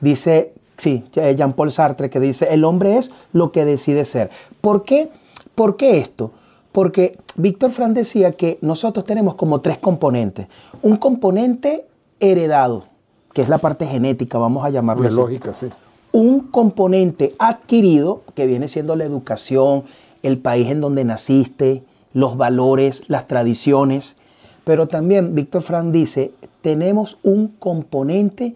Dice, 0.00 0.54
sí, 0.76 1.04
Jean-Paul 1.12 1.70
Sartre, 1.70 2.10
que 2.10 2.18
dice, 2.18 2.48
el 2.50 2.64
hombre 2.64 2.98
es 2.98 3.12
lo 3.32 3.52
que 3.52 3.64
decide 3.64 4.04
ser. 4.04 4.30
¿Por 4.60 4.82
qué? 4.82 5.08
¿Por 5.54 5.76
qué 5.76 5.98
esto? 5.98 6.32
Porque 6.72 7.16
Víctor 7.36 7.70
Frank 7.70 7.92
decía 7.92 8.32
que 8.32 8.58
nosotros 8.60 9.04
tenemos 9.04 9.36
como 9.36 9.60
tres 9.60 9.78
componentes. 9.78 10.48
Un 10.82 10.96
componente 10.96 11.86
heredado, 12.18 12.86
que 13.32 13.42
es 13.42 13.48
la 13.48 13.58
parte 13.58 13.86
genética, 13.86 14.36
vamos 14.38 14.64
a 14.64 14.70
llamarlo 14.70 15.06
así. 15.06 15.16
lógica, 15.16 15.52
sí. 15.52 15.68
Un 16.12 16.40
componente 16.48 17.34
adquirido, 17.38 18.22
que 18.34 18.46
viene 18.46 18.68
siendo 18.68 18.96
la 18.96 19.04
educación, 19.04 19.84
el 20.22 20.38
país 20.38 20.68
en 20.68 20.80
donde 20.80 21.04
naciste, 21.04 21.82
los 22.12 22.36
valores, 22.36 23.04
las 23.08 23.26
tradiciones. 23.28 24.16
Pero 24.64 24.88
también 24.88 25.34
Víctor 25.34 25.62
Frank 25.62 25.92
dice, 25.92 26.32
tenemos 26.62 27.18
un 27.22 27.48
componente 27.48 28.54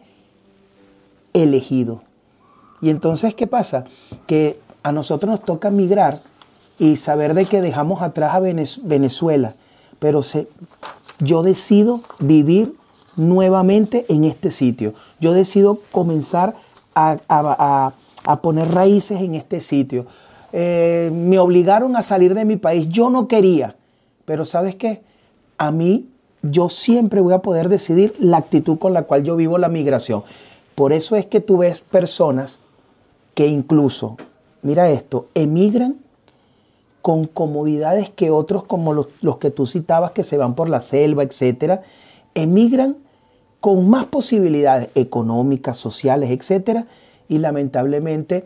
elegido. 1.32 2.02
Y 2.80 2.90
entonces, 2.90 3.34
¿qué 3.34 3.46
pasa? 3.46 3.84
Que 4.26 4.58
a 4.82 4.92
nosotros 4.92 5.30
nos 5.30 5.44
toca 5.44 5.70
migrar 5.70 6.20
y 6.78 6.96
saber 6.96 7.34
de 7.34 7.46
que 7.46 7.62
dejamos 7.62 8.02
atrás 8.02 8.34
a 8.34 8.40
Venezuela, 8.40 9.54
pero 9.98 10.22
yo 11.20 11.42
decido 11.42 12.00
vivir 12.18 12.74
nuevamente 13.16 14.04
en 14.08 14.24
este 14.24 14.50
sitio. 14.50 14.92
Yo 15.20 15.32
decido 15.32 15.78
comenzar 15.92 16.54
a, 16.94 17.92
poner 18.42 18.68
raíces 18.68 19.20
en 19.20 19.34
este 19.34 19.60
sitio. 19.60 20.06
Eh, 20.52 21.10
me 21.12 21.38
obligaron 21.38 21.96
a 21.96 22.02
salir 22.02 22.34
de 22.34 22.44
mi 22.44 22.56
país. 22.56 22.88
Yo 22.88 23.10
no 23.10 23.28
quería, 23.28 23.76
pero 24.24 24.44
¿sabes 24.44 24.76
qué? 24.76 25.02
A 25.58 25.70
mí 25.70 26.08
yo 26.42 26.68
siempre 26.68 27.20
voy 27.20 27.34
a 27.34 27.40
poder 27.40 27.68
decidir 27.68 28.14
la 28.18 28.38
actitud 28.38 28.78
con 28.78 28.92
la 28.92 29.02
cual 29.02 29.24
yo 29.24 29.36
vivo 29.36 29.58
la 29.58 29.68
migración. 29.68 30.22
Por 30.74 30.92
eso 30.92 31.16
es 31.16 31.26
que 31.26 31.40
tú 31.40 31.58
ves 31.58 31.82
personas 31.82 32.58
que 33.34 33.46
incluso, 33.46 34.16
mira 34.62 34.90
esto, 34.90 35.28
emigran 35.34 35.96
con 37.02 37.26
comodidades 37.26 38.08
que 38.08 38.30
otros 38.30 38.64
como 38.64 38.94
los, 38.94 39.36
que 39.38 39.50
tú 39.50 39.66
citabas 39.66 40.12
que 40.12 40.24
se 40.24 40.38
van 40.38 40.54
por 40.54 40.68
la 40.68 40.80
selva, 40.80 41.22
etcétera, 41.22 41.82
emigran 42.34 42.96
con 43.64 43.88
más 43.88 44.04
posibilidades 44.04 44.90
económicas, 44.94 45.78
sociales, 45.78 46.30
etcétera, 46.30 46.84
y 47.30 47.38
lamentablemente 47.38 48.44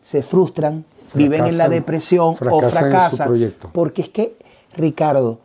se 0.00 0.22
frustran, 0.22 0.84
viven 1.12 1.46
en 1.46 1.58
la 1.58 1.68
depresión 1.68 2.36
o 2.48 2.60
fracasan. 2.60 3.52
Porque 3.72 4.02
es 4.02 4.08
que, 4.10 4.36
Ricardo, 4.76 5.40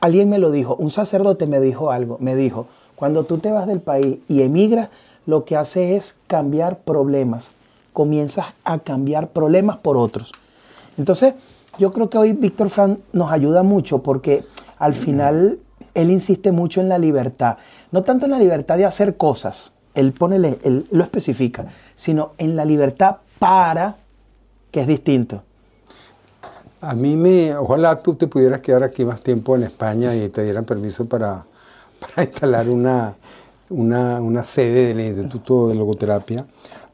alguien 0.00 0.28
me 0.28 0.38
lo 0.38 0.50
dijo, 0.50 0.74
un 0.74 0.90
sacerdote 0.90 1.46
me 1.46 1.60
dijo 1.60 1.92
algo, 1.92 2.16
me 2.18 2.34
dijo, 2.34 2.66
cuando 2.96 3.22
tú 3.22 3.38
te 3.38 3.52
vas 3.52 3.68
del 3.68 3.80
país 3.80 4.18
y 4.28 4.42
emigras, 4.42 4.88
lo 5.24 5.44
que 5.44 5.54
hace 5.54 5.94
es 5.94 6.18
cambiar 6.26 6.80
problemas. 6.80 7.52
Comienzas 7.92 8.46
a 8.64 8.80
cambiar 8.80 9.28
problemas 9.28 9.76
por 9.76 9.96
otros. 9.96 10.32
Entonces, 10.98 11.34
yo 11.78 11.92
creo 11.92 12.10
que 12.10 12.18
hoy 12.18 12.32
Víctor 12.32 12.68
Frank 12.68 12.98
nos 13.12 13.30
ayuda 13.30 13.62
mucho 13.62 14.02
porque 14.02 14.42
al 14.76 14.94
final 14.94 15.60
él 15.96 16.10
insiste 16.10 16.52
mucho 16.52 16.80
en 16.80 16.88
la 16.88 16.98
libertad. 16.98 17.56
No 17.90 18.02
tanto 18.04 18.26
en 18.26 18.32
la 18.32 18.38
libertad 18.38 18.76
de 18.76 18.84
hacer 18.84 19.16
cosas, 19.16 19.72
él, 19.94 20.12
pone, 20.12 20.36
él 20.36 20.86
lo 20.90 21.02
especifica, 21.02 21.66
sino 21.96 22.32
en 22.38 22.54
la 22.54 22.64
libertad 22.64 23.16
para, 23.38 23.96
que 24.70 24.82
es 24.82 24.86
distinto. 24.86 25.42
A 26.80 26.94
mí 26.94 27.16
me, 27.16 27.56
ojalá 27.56 28.00
tú 28.02 28.14
te 28.14 28.28
pudieras 28.28 28.60
quedar 28.60 28.82
aquí 28.82 29.04
más 29.04 29.20
tiempo 29.20 29.56
en 29.56 29.64
España 29.64 30.14
y 30.14 30.28
te 30.28 30.44
dieran 30.44 30.64
permiso 30.64 31.06
para 31.06 31.44
para 32.00 32.26
instalar 32.26 32.68
una, 32.68 33.14
una, 33.70 34.44
sede 34.44 34.88
del 34.88 35.00
Instituto 35.00 35.68
de 35.68 35.74
Logoterapia 35.74 36.46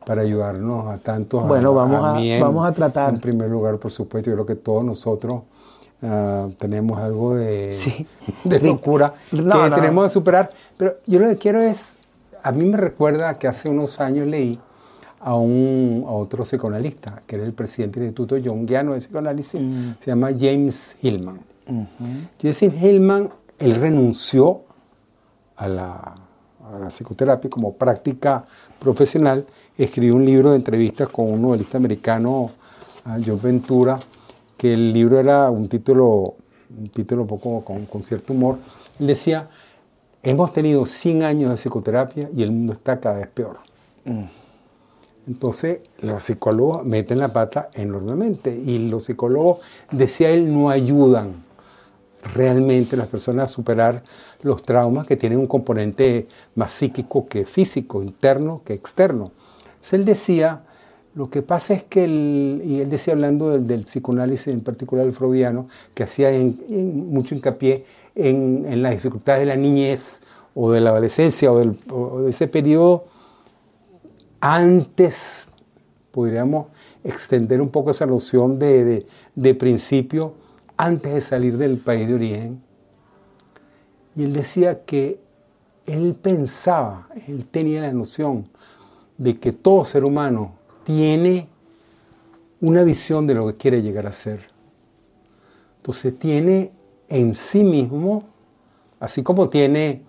para 0.05 0.23
ayudarnos 0.23 0.89
a 0.89 0.99
tantos. 0.99 1.47
Bueno, 1.47 1.75
vamos 1.75 2.03
a, 2.03 2.41
vamos 2.41 2.67
a 2.67 2.73
tratar. 2.73 3.15
En 3.15 3.21
primer 3.21 3.51
lugar, 3.51 3.79
por 3.79 3.93
supuesto, 3.93 4.31
yo 4.31 4.37
creo 4.37 4.47
que 4.47 4.57
todos 4.57 4.85
nosotros 4.85 5.43
ah, 6.03 6.49
tenemos 6.59 6.99
algo 6.99 7.35
de, 7.35 8.07
de 8.45 8.61
locura 8.61 9.15
que 9.31 9.37
tenemos 9.75 10.07
que 10.07 10.13
superar. 10.13 10.51
Pero 10.77 10.97
yo 11.07 11.19
lo 11.19 11.29
que 11.29 11.37
quiero 11.37 11.61
es, 11.61 11.95
a 12.43 12.53
mí 12.53 12.65
me 12.65 12.77
recuerda 12.77 13.39
que 13.39 13.49
hace 13.49 13.69
unos 13.69 14.01
años 14.01 14.27
leí 14.27 14.59
a, 15.21 15.37
un, 15.37 16.05
a 16.07 16.11
otro 16.11 16.45
psicoanalista, 16.45 17.23
que 17.27 17.37
era 17.37 17.45
el 17.45 17.53
presidente 17.53 18.01
del 18.01 18.09
Instituto 18.09 18.37
Jungiano 18.43 18.93
de 18.93 18.99
Psicoanálisis, 18.99 19.63
mm. 19.63 19.91
se 20.01 20.11
llama 20.11 20.31
James 20.39 20.97
Hillman. 21.01 21.41
James 22.41 22.63
Hillman, 22.63 23.31
él 23.59 23.77
renunció 23.77 24.63
a 25.57 25.69
la, 25.69 26.15
psicoterapia 26.89 27.51
como 27.51 27.75
práctica 27.75 28.45
profesional, 28.79 29.47
escribió 29.77 30.17
un 30.17 30.25
libro 30.25 30.51
de 30.51 30.57
entrevistas 30.57 31.09
con 31.09 31.31
un 31.31 31.43
novelista 31.43 31.77
americano, 31.77 32.51
John 33.25 33.41
Ventura, 33.43 33.99
que 34.63 34.75
el 34.75 34.93
libro 34.93 35.19
era 35.19 35.51
un 35.51 35.67
título, 35.67 36.37
un 36.79 36.89
título 36.91 37.27
poco 37.27 37.65
con, 37.65 38.05
cierto 38.05 38.33
humor. 38.33 38.59
Él 39.01 39.09
decía, 39.09 39.51
hemos 40.23 40.53
tenido 40.53 40.87
100 40.87 41.25
años 41.25 41.51
de 41.51 41.57
psicoterapia 41.57 42.31
y 42.33 42.45
el 42.45 42.53
mundo 42.53 42.75
está 42.75 43.01
cada 43.01 43.17
vez 43.17 43.27
peor. 43.27 43.57
Mm. 44.05 44.23
Entonces, 45.27 45.81
los 46.01 46.23
psicólogos 46.23 46.85
meten 46.85 47.19
la 47.19 47.33
pata 47.33 47.71
enormemente 47.75 48.55
y 48.55 48.89
los 48.89 49.03
psicólogos, 49.03 49.59
decía 49.91 50.31
él, 50.31 50.55
no 50.55 50.71
ayudan 50.71 51.43
realmente 52.33 52.97
las 52.97 53.09
personas 53.09 53.47
a 53.47 53.49
superar 53.49 54.05
los 54.43 54.63
traumas 54.63 55.09
que 55.09 55.17
tienen 55.17 55.41
un 55.41 55.49
componente 55.49 56.29
más 56.55 56.71
psíquico 56.71 57.27
que 57.27 57.47
físico, 57.47 58.01
interno 58.01 58.63
que 58.65 58.75
externo. 58.75 59.33
él 59.91 60.05
decía, 60.05 60.63
Lo 61.15 61.29
que 61.29 61.43
pasa 61.43 61.75
es 61.75 61.83
que, 61.83 62.07
y 62.07 62.81
él 62.81 62.89
decía 62.89 63.13
hablando 63.13 63.59
del, 63.59 63.85
psicoanálisis, 63.85 64.49
en 64.49 64.63
particular 64.63 65.07
el 65.07 65.13
freudiano, 65.13 65.69
que 65.93 66.05
hacía 66.05 66.31
mucho 66.69 67.35
hincapié 67.35 67.85
en, 68.15 68.65
en, 68.67 68.83
las 68.83 68.93
dificultades 68.93 69.41
de 69.41 69.47
la 69.47 69.57
niñez 69.57 70.23
o 70.55 70.73
de 70.73 70.81
la 70.81 70.91
adolescencia 70.91 71.53
o, 71.53 72.23
de 72.23 72.31
ese 72.31 72.49
periodo 72.49 73.05
antes, 74.41 75.49
podríamos 76.11 76.67
extender 77.05 77.61
un 77.61 77.69
poco 77.69 77.91
esa 77.91 78.07
noción 78.07 78.59
de, 78.59 79.07
de 79.35 79.55
principio, 79.55 80.35
antes 80.77 81.13
de 81.15 81.21
salir 81.21 81.59
del 81.59 81.77
país 81.77 82.09
de 82.09 82.15
origen. 82.15 82.63
Y 84.17 84.25
él 84.25 84.33
decía 84.33 84.85
que 84.85 85.21
él 85.87 86.17
pensaba, 86.21 87.09
él 87.29 87.47
tenía 87.51 87.83
la 87.83 87.93
noción 87.93 88.49
de 89.17 89.39
que 89.39 89.53
todo 89.53 89.85
ser 89.85 90.05
humano 90.05 90.55
tiene 90.85 91.49
una 92.61 92.83
visión 92.83 93.27
de 93.27 93.35
lo 93.35 93.47
que 93.49 93.57
quiere 93.57 93.83
llegar 93.83 94.07
a 94.07 94.13
ser. 94.13 94.41
Entonces 95.79 96.19
tiene 96.19 96.73
en 97.09 97.35
sí 97.35 97.65
mismo, 97.65 98.25
así 99.01 99.23
como 99.23 99.49
tiene 99.49 100.03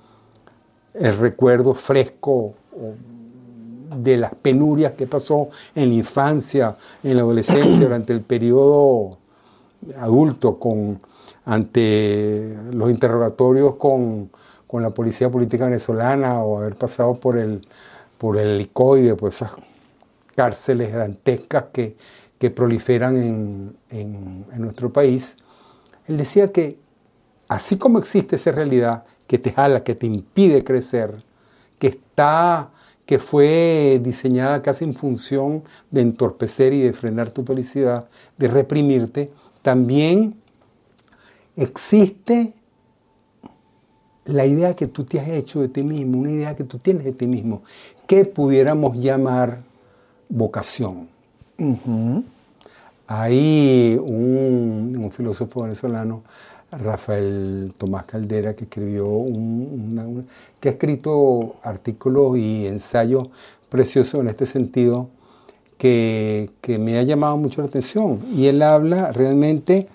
el 0.93 1.17
recuerdo 1.17 1.73
fresco 1.73 2.53
de 3.97 4.17
las 4.17 4.35
penurias 4.35 4.93
que 4.93 5.07
pasó 5.07 5.49
en 5.75 5.89
la 5.89 5.95
infancia, 5.95 6.77
en 7.03 7.17
la 7.17 7.23
adolescencia, 7.23 7.85
durante 7.85 8.13
el 8.13 8.21
periodo 8.21 9.17
adulto, 9.97 10.59
con, 10.59 10.99
ante 11.45 12.55
los 12.71 12.89
interrogatorios 12.89 13.75
con, 13.75 14.29
con 14.67 14.81
la 14.81 14.91
policía 14.91 15.29
política 15.29 15.65
venezolana 15.65 16.41
o 16.43 16.59
haber 16.59 16.75
pasado 16.75 17.15
por 17.15 17.37
el, 17.37 17.67
por 18.17 18.37
el 18.37 18.57
licoide, 18.57 19.15
pues 19.15 19.43
cárceles 20.35 20.93
dantescas 20.93 21.65
que, 21.71 21.95
que 22.39 22.49
proliferan 22.49 23.17
en, 23.17 23.77
en, 23.89 24.45
nuestro 24.61 24.91
país, 24.91 25.35
él 26.07 26.17
decía 26.17 26.51
que 26.51 26.77
así 27.47 27.77
como 27.77 27.99
existe 27.99 28.35
esa 28.35 28.51
realidad 28.51 29.05
que 29.27 29.37
te 29.37 29.51
jala, 29.51 29.83
que 29.83 29.95
te 29.95 30.07
impide 30.07 30.63
crecer, 30.63 31.15
que 31.79 31.87
está 31.87 32.69
que 33.05 33.19
fue 33.19 33.99
diseñada 34.01 34.61
casi 34.61 34.85
en 34.85 34.93
función 34.93 35.63
de 35.91 36.01
entorpecer 36.01 36.73
y 36.73 36.81
de 36.81 36.93
frenar 36.93 37.31
tu 37.31 37.43
felicidad, 37.43 38.07
de 38.37 38.47
reprimirte, 38.47 39.29
también 39.61 40.35
existe 41.55 42.53
la 44.25 44.45
idea 44.45 44.75
que 44.75 44.87
tú 44.87 45.03
te 45.03 45.19
has 45.19 45.27
hecho 45.27 45.61
de 45.61 45.67
ti 45.67 45.83
mismo, 45.83 46.17
una 46.19 46.31
idea 46.31 46.55
que 46.55 46.63
tú 46.63 46.79
tienes 46.79 47.03
de 47.03 47.13
ti 47.13 47.27
mismo, 47.27 47.63
que 48.07 48.23
pudiéramos 48.23 48.97
llamar 48.97 49.63
vocación. 50.33 51.07
Hay 53.07 53.99
un, 54.01 55.11
filósofo 55.15 55.61
venezolano, 55.61 56.23
Rafael 56.71 57.71
Tomás 57.77 58.05
Caldera, 58.05 58.55
que 58.55 58.63
escribió 58.63 59.07
un, 59.07 60.27
que 60.59 60.69
ha 60.69 60.71
escrito 60.71 61.55
artículos 61.61 62.37
y 62.37 62.65
ensayos 62.65 63.29
preciosos 63.69 64.21
en 64.21 64.27
este 64.27 64.47
sentido, 64.47 65.09
que, 65.77 66.49
que, 66.61 66.79
me 66.79 66.97
ha 66.97 67.03
llamado 67.03 67.37
mucho 67.37 67.61
la 67.61 67.67
atención. 67.67 68.19
Y 68.33 68.47
él 68.47 68.61
habla 68.63 69.11
realmente, 69.11 69.87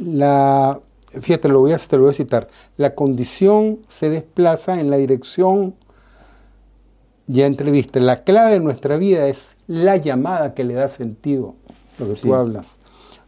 la, 0.00 0.80
fíjate, 1.08 1.48
lo 1.48 1.60
voy 1.60 1.72
a, 1.72 1.78
te 1.78 1.96
lo 1.96 2.02
voy 2.02 2.10
a 2.10 2.14
citar, 2.14 2.48
la 2.76 2.96
condición 2.96 3.78
se 3.86 4.10
desplaza 4.10 4.80
en 4.80 4.90
la 4.90 4.96
dirección 4.96 5.74
ya 7.26 7.46
entrevista, 7.46 8.00
la 8.00 8.24
clave 8.24 8.52
de 8.52 8.60
nuestra 8.60 8.96
vida 8.96 9.28
es 9.28 9.56
la 9.66 9.96
llamada 9.96 10.54
que 10.54 10.64
le 10.64 10.74
da 10.74 10.88
sentido, 10.88 11.54
lo 11.98 12.08
que 12.08 12.14
tú 12.14 12.34
hablas. 12.34 12.78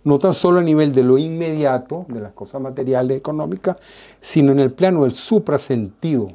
No 0.02 0.18
tan 0.18 0.34
solo 0.34 0.58
a 0.58 0.62
nivel 0.62 0.94
de 0.94 1.02
lo 1.02 1.16
inmediato, 1.16 2.04
de 2.08 2.20
las 2.20 2.32
cosas 2.32 2.60
materiales, 2.60 3.16
económicas, 3.16 3.78
sino 4.20 4.52
en 4.52 4.58
el 4.58 4.70
plano 4.72 5.04
del 5.04 5.14
suprasentido. 5.14 6.32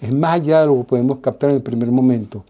Es 0.00 0.12
más 0.12 0.34
allá 0.34 0.60
de 0.60 0.66
lo 0.66 0.76
que 0.78 0.84
podemos 0.84 1.18
captar 1.18 1.50
en 1.50 1.56
el 1.56 1.62
primer 1.62 1.90
momento. 1.90 2.44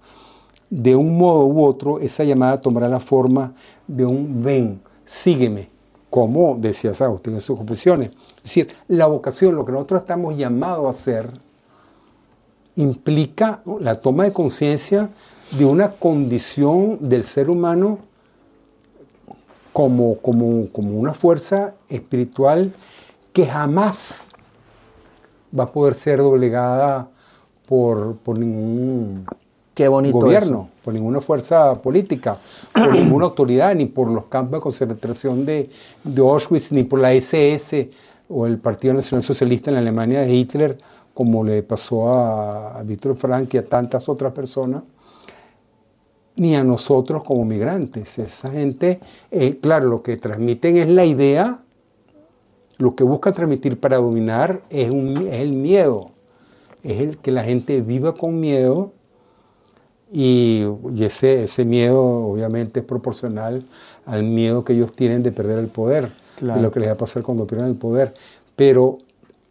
De 0.69 0.97
un 0.97 1.17
modo 1.17 1.47
u 1.47 1.65
otro, 1.65 2.01
esa 2.01 2.25
llamada 2.25 2.61
tomará 2.61 2.89
la 2.89 3.01
forma 3.01 3.53
de 3.87 4.05
un 4.05 4.43
ven, 4.43 4.81
sígueme, 5.05 5.69
como 6.09 6.57
decía 6.57 6.93
Agustín 6.99 7.35
en 7.35 7.41
sus 7.41 7.57
confesiones. 7.57 8.11
Es 8.39 8.43
decir, 8.43 8.69
la 8.89 9.07
vocación, 9.07 9.55
lo 9.55 9.65
que 9.65 9.73
nosotros 9.73 10.01
estamos 10.01 10.37
llamados 10.37 10.87
a 10.87 10.91
hacer, 10.91 11.31
implica 12.81 13.63
la 13.81 13.97
toma 13.97 14.25
de 14.25 14.33
conciencia 14.33 15.11
de 15.53 15.65
una 15.65 15.93
condición 15.93 16.99
del 17.01 17.25
ser 17.25 17.51
humano 17.51 17.99
como, 19.73 20.17
como, 20.19 20.69
como, 20.71 20.99
una 20.99 21.15
fuerza 21.15 21.75
espiritual 21.89 22.73
que 23.33 23.47
jamás 23.47 24.29
va 25.57 25.65
a 25.65 25.73
poder 25.73 25.95
ser 25.95 26.19
doblegada 26.19 27.09
por, 27.67 28.17
por 28.17 28.39
ningún 28.39 29.25
Qué 29.75 29.89
bonito 29.89 30.19
gobierno, 30.19 30.69
por 30.85 30.93
ninguna 30.93 31.21
fuerza 31.21 31.81
política, 31.81 32.39
por 32.73 32.93
ninguna 32.93 33.27
autoridad, 33.27 33.75
ni 33.75 33.87
por 33.87 34.09
los 34.09 34.27
campos 34.27 34.53
de 34.53 34.61
concentración 34.61 35.47
de, 35.47 35.71
de 36.05 36.21
Auschwitz, 36.21 36.73
ni 36.73 36.83
por 36.83 36.99
la 36.99 37.13
SS 37.13 37.89
o 38.29 38.47
el 38.47 38.59
Partido 38.59 38.95
Nacional 38.95 39.23
Socialista 39.23 39.71
en 39.71 39.75
la 39.75 39.81
Alemania 39.81 40.21
de 40.21 40.35
Hitler, 40.35 40.77
como 41.21 41.45
le 41.45 41.63
pasó 41.63 42.15
a, 42.15 42.83
Víctor 42.83 43.15
Frank 43.15 43.53
y 43.53 43.59
a 43.59 43.63
tantas 43.63 44.09
otras 44.09 44.33
personas, 44.33 44.85
ni 46.37 46.57
a 46.57 46.65
nosotros 46.65 47.23
como 47.25 47.45
migrantes. 47.45 48.19
Esa 48.19 48.51
gente, 48.51 49.01
eh, 49.31 49.59
claro, 49.61 49.91
lo 49.91 50.03
que 50.03 50.17
transmiten 50.17 50.79
es 50.79 50.89
la 50.89 51.05
idea, 51.05 51.61
lo 52.79 52.95
que 52.95 53.05
buscan 53.05 53.35
transmitir 53.35 53.79
para 53.79 53.99
dominar 53.99 54.63
es, 54.71 54.89
el 54.89 55.53
miedo, 55.53 56.13
es 56.83 56.99
el 57.03 57.19
que 57.19 57.33
la 57.33 57.45
gente 57.45 57.83
viva 57.83 58.15
con 58.15 58.41
miedo 58.41 58.95
y, 60.11 60.65
ese, 61.01 61.43
ese, 61.43 61.67
miedo 61.67 62.03
obviamente 62.03 62.81
es 62.81 62.87
proporcional 62.87 63.67
al 64.07 64.23
miedo 64.23 64.65
que 64.65 64.73
ellos 64.73 64.95
tienen 64.95 65.23
de 65.23 65.33
perder 65.33 65.59
el 65.59 65.69
poder, 65.69 66.13
de 66.41 66.63
lo 66.63 66.73
que 66.73 66.81
les 66.81 66.89
va 66.89 66.95
a 66.95 66.97
pasar 66.97 67.23
cuando 67.23 67.47
pierdan 67.47 67.69
el 67.69 67.77
poder. 67.77 68.15
Pero 68.57 69.01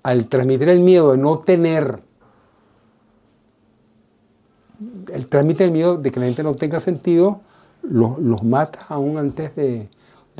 al 0.10 0.26
transmitir 0.26 0.70
el 0.70 0.80
miedo 0.80 1.12
de 1.12 1.20
no 1.20 1.38
tener, 1.38 2.00
el 5.14 5.28
transmite 5.28 5.64
el 5.64 5.72
miedo 5.72 5.98
de 5.98 6.12
que 6.12 6.20
la 6.20 6.26
gente 6.26 6.42
no 6.42 6.56
tenga 6.56 6.80
sentido, 6.80 7.42
los, 7.84 8.18
los 8.18 8.44
mata 8.44 8.80
aún 8.90 9.20
antes 9.20 9.56
de, 9.56 9.88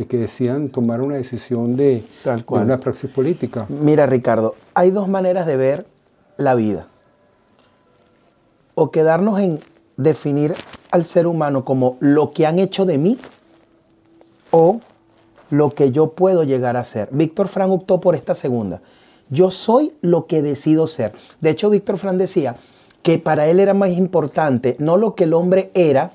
que 0.08 0.18
decidan 0.18 0.70
tomar 0.70 1.02
una 1.02 1.18
decisión 1.18 1.76
de, 1.76 2.04
de 2.24 2.44
una 2.48 2.80
praxis 2.80 3.12
política. 3.12 3.68
Mira, 3.70 4.08
Ricardo, 4.08 4.56
hay 4.74 4.90
dos 4.90 5.08
maneras 5.08 5.46
de 5.46 5.56
ver 5.56 5.86
la 6.38 6.56
vida. 6.56 6.88
O 8.74 8.90
quedarnos 8.90 9.40
en 9.40 9.60
definir 9.98 10.56
al 10.90 11.06
ser 11.06 11.28
humano 11.28 11.64
como 11.64 11.98
lo 12.00 12.32
que 12.32 12.48
han 12.48 12.58
hecho 12.58 12.86
de 12.86 12.98
mí 12.98 13.20
o 14.50 14.80
lo 15.52 15.70
que 15.70 15.92
yo 15.92 16.14
puedo 16.14 16.44
llegar 16.44 16.76
a 16.76 16.84
ser. 16.86 17.10
Víctor 17.12 17.50
Frank 17.50 17.72
optó 17.72 18.02
por 18.02 18.16
esta 18.16 18.34
segunda. 18.34 18.82
Yo 19.30 19.52
soy 19.52 19.94
lo 20.02 20.26
que 20.26 20.42
decido 20.42 20.88
ser. 20.88 21.14
De 21.40 21.52
hecho, 21.52 21.70
Víctor 21.70 21.98
Fran 21.98 22.18
decía 22.18 22.56
que 23.04 23.20
para 23.20 23.48
él 23.48 23.60
era 23.60 23.74
más 23.74 23.92
importante 23.92 24.76
no 24.80 24.98
lo 24.98 25.16
que 25.16 25.26
el 25.26 25.34
hombre 25.34 25.72
era 25.74 26.12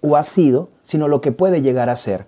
o 0.00 0.16
ha 0.16 0.24
sido, 0.24 0.68
sino 0.82 1.06
lo 1.06 1.20
que 1.20 1.32
puede 1.32 1.62
llegar 1.62 1.90
a 1.90 1.96
ser. 1.96 2.26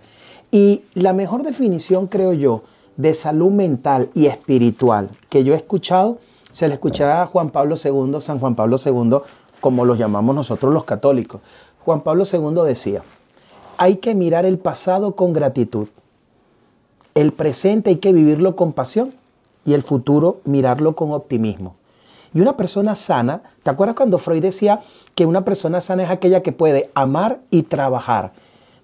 Y 0.51 0.83
la 0.95 1.13
mejor 1.13 1.43
definición, 1.43 2.07
creo 2.07 2.33
yo, 2.33 2.63
de 2.97 3.15
salud 3.15 3.51
mental 3.51 4.11
y 4.15 4.27
espiritual 4.27 5.11
que 5.29 5.43
yo 5.43 5.55
he 5.55 5.57
escuchado, 5.57 6.19
se 6.53 6.69
le 6.69 6.75
escuchaba 6.75 7.23
a 7.23 7.27
Juan 7.27 7.51
Pablo 7.51 7.75
II, 7.83 8.21
San 8.21 8.39
Juan 8.39 8.55
Pablo 8.55 8.77
II, 8.85 9.19
como 9.61 9.85
lo 9.85 9.97
llamamos 9.97 10.37
nosotros 10.37 10.73
los 10.73 10.85
católicos. 10.85 11.41
Juan 11.85 12.03
Pablo 12.03 12.25
II 12.31 12.63
decía, 12.65 13.03
hay 13.77 13.97
que 13.97 14.15
mirar 14.15 14.45
el 14.45 14.59
pasado 14.59 15.17
con 15.17 15.33
gratitud. 15.33 15.89
El 17.15 17.33
presente 17.33 17.91
hay 17.91 17.97
que 17.97 18.13
vivirlo 18.13 18.55
con 18.55 18.73
pasión 18.73 19.13
y 19.65 19.73
el 19.73 19.83
futuro 19.83 20.41
mirarlo 20.45 20.95
con 20.95 21.13
optimismo. 21.13 21.75
Y 22.35 22.41
una 22.41 22.57
persona 22.57 22.97
sana, 22.97 23.43
¿te 23.63 23.71
acuerdas 23.71 23.97
cuando 23.97 24.19
Freud 24.19 24.43
decía 24.43 24.81
que 25.15 25.25
una 25.25 25.45
persona 25.45 25.81
sana 25.81 26.03
es 26.03 26.11
aquella 26.11 26.43
que 26.43 26.51
puede 26.51 26.91
amar 26.95 27.39
y 27.51 27.63
trabajar? 27.63 28.33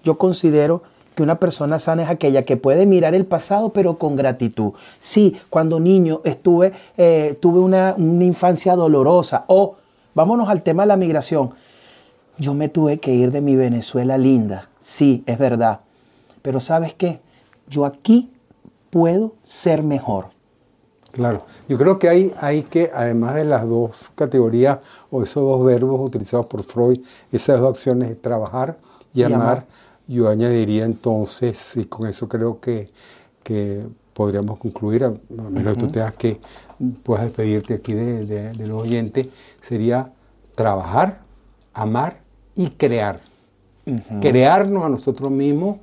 Yo 0.05 0.19
considero 0.19 0.83
que 1.17 1.25
una 1.25 1.41
persona 1.41 1.81
sana 1.81 2.05
es 2.05 2.09
aquella 2.09 2.45
que 2.45 2.57
puede 2.57 2.87
mirar 2.87 3.15
el 3.15 3.27
pasado 3.27 3.71
pero 3.73 3.99
con 3.99 4.15
gratitud. 4.15 4.73
Sí, 5.01 5.37
cuando 5.51 5.81
niño 5.81 6.21
estuve, 6.25 6.73
eh, 6.97 7.37
tuve 7.41 7.59
una, 7.59 7.95
una 7.99 8.25
infancia 8.25 8.77
dolorosa 8.77 9.45
o, 9.49 9.77
vámonos 10.15 10.49
al 10.49 10.63
tema 10.63 10.85
de 10.85 10.89
la 10.89 10.97
migración, 10.97 11.51
yo 12.39 12.55
me 12.55 12.69
tuve 12.69 13.01
que 13.01 13.13
ir 13.13 13.33
de 13.33 13.41
mi 13.41 13.57
Venezuela 13.57 14.17
linda. 14.17 14.69
Sí, 14.79 15.25
es 15.27 15.39
verdad. 15.39 15.81
Pero 16.41 16.61
¿sabes 16.61 16.95
qué? 16.95 17.21
Yo 17.69 17.85
aquí 17.85 18.31
puedo 18.91 19.35
ser 19.43 19.83
mejor 19.83 20.29
Claro, 21.13 21.45
yo 21.69 21.77
creo 21.77 21.99
que 21.99 22.09
hay, 22.09 22.35
hay 22.39 22.63
que, 22.63 22.91
además 22.95 23.35
de 23.35 23.45
las 23.45 23.69
dos 23.69 24.13
categorías 24.15 24.79
o 25.11 25.23
esos 25.23 25.43
dos 25.43 25.65
verbos 25.65 26.01
utilizados 26.01 26.47
por 26.47 26.63
Freud, 26.63 27.01
esas 27.33 27.61
dos 27.61 27.71
acciones 27.71 28.09
de 28.11 28.15
trabajar 28.15 28.79
y, 29.13 29.25
amar, 29.25 29.67
yo 30.07 30.29
añadiría 30.29 30.85
entonces, 30.85 31.77
y 31.77 31.85
con 31.85 32.07
eso 32.07 32.29
creo 32.29 32.61
que, 32.61 32.91
que 33.43 33.85
podríamos 34.13 34.59
concluir, 34.59 35.05
a 35.05 35.13
menos 35.51 35.75
que 35.75 35.81
tú 35.81 35.89
tengas 35.89 36.15
que 36.15 36.41
puedas 37.03 37.25
despedirte 37.25 37.75
aquí 37.75 37.93
de, 37.93 38.25
de, 38.25 38.67
los 38.67 38.83
oyentes, 38.83 39.27
sería 39.61 40.13
trabajar, 40.55 41.23
amar 41.75 42.21
y 42.55 42.71
crear. 42.71 43.21
Crearnos 44.21 44.85
a 44.85 44.89
nosotros 44.89 45.31
mismos, 45.31 45.79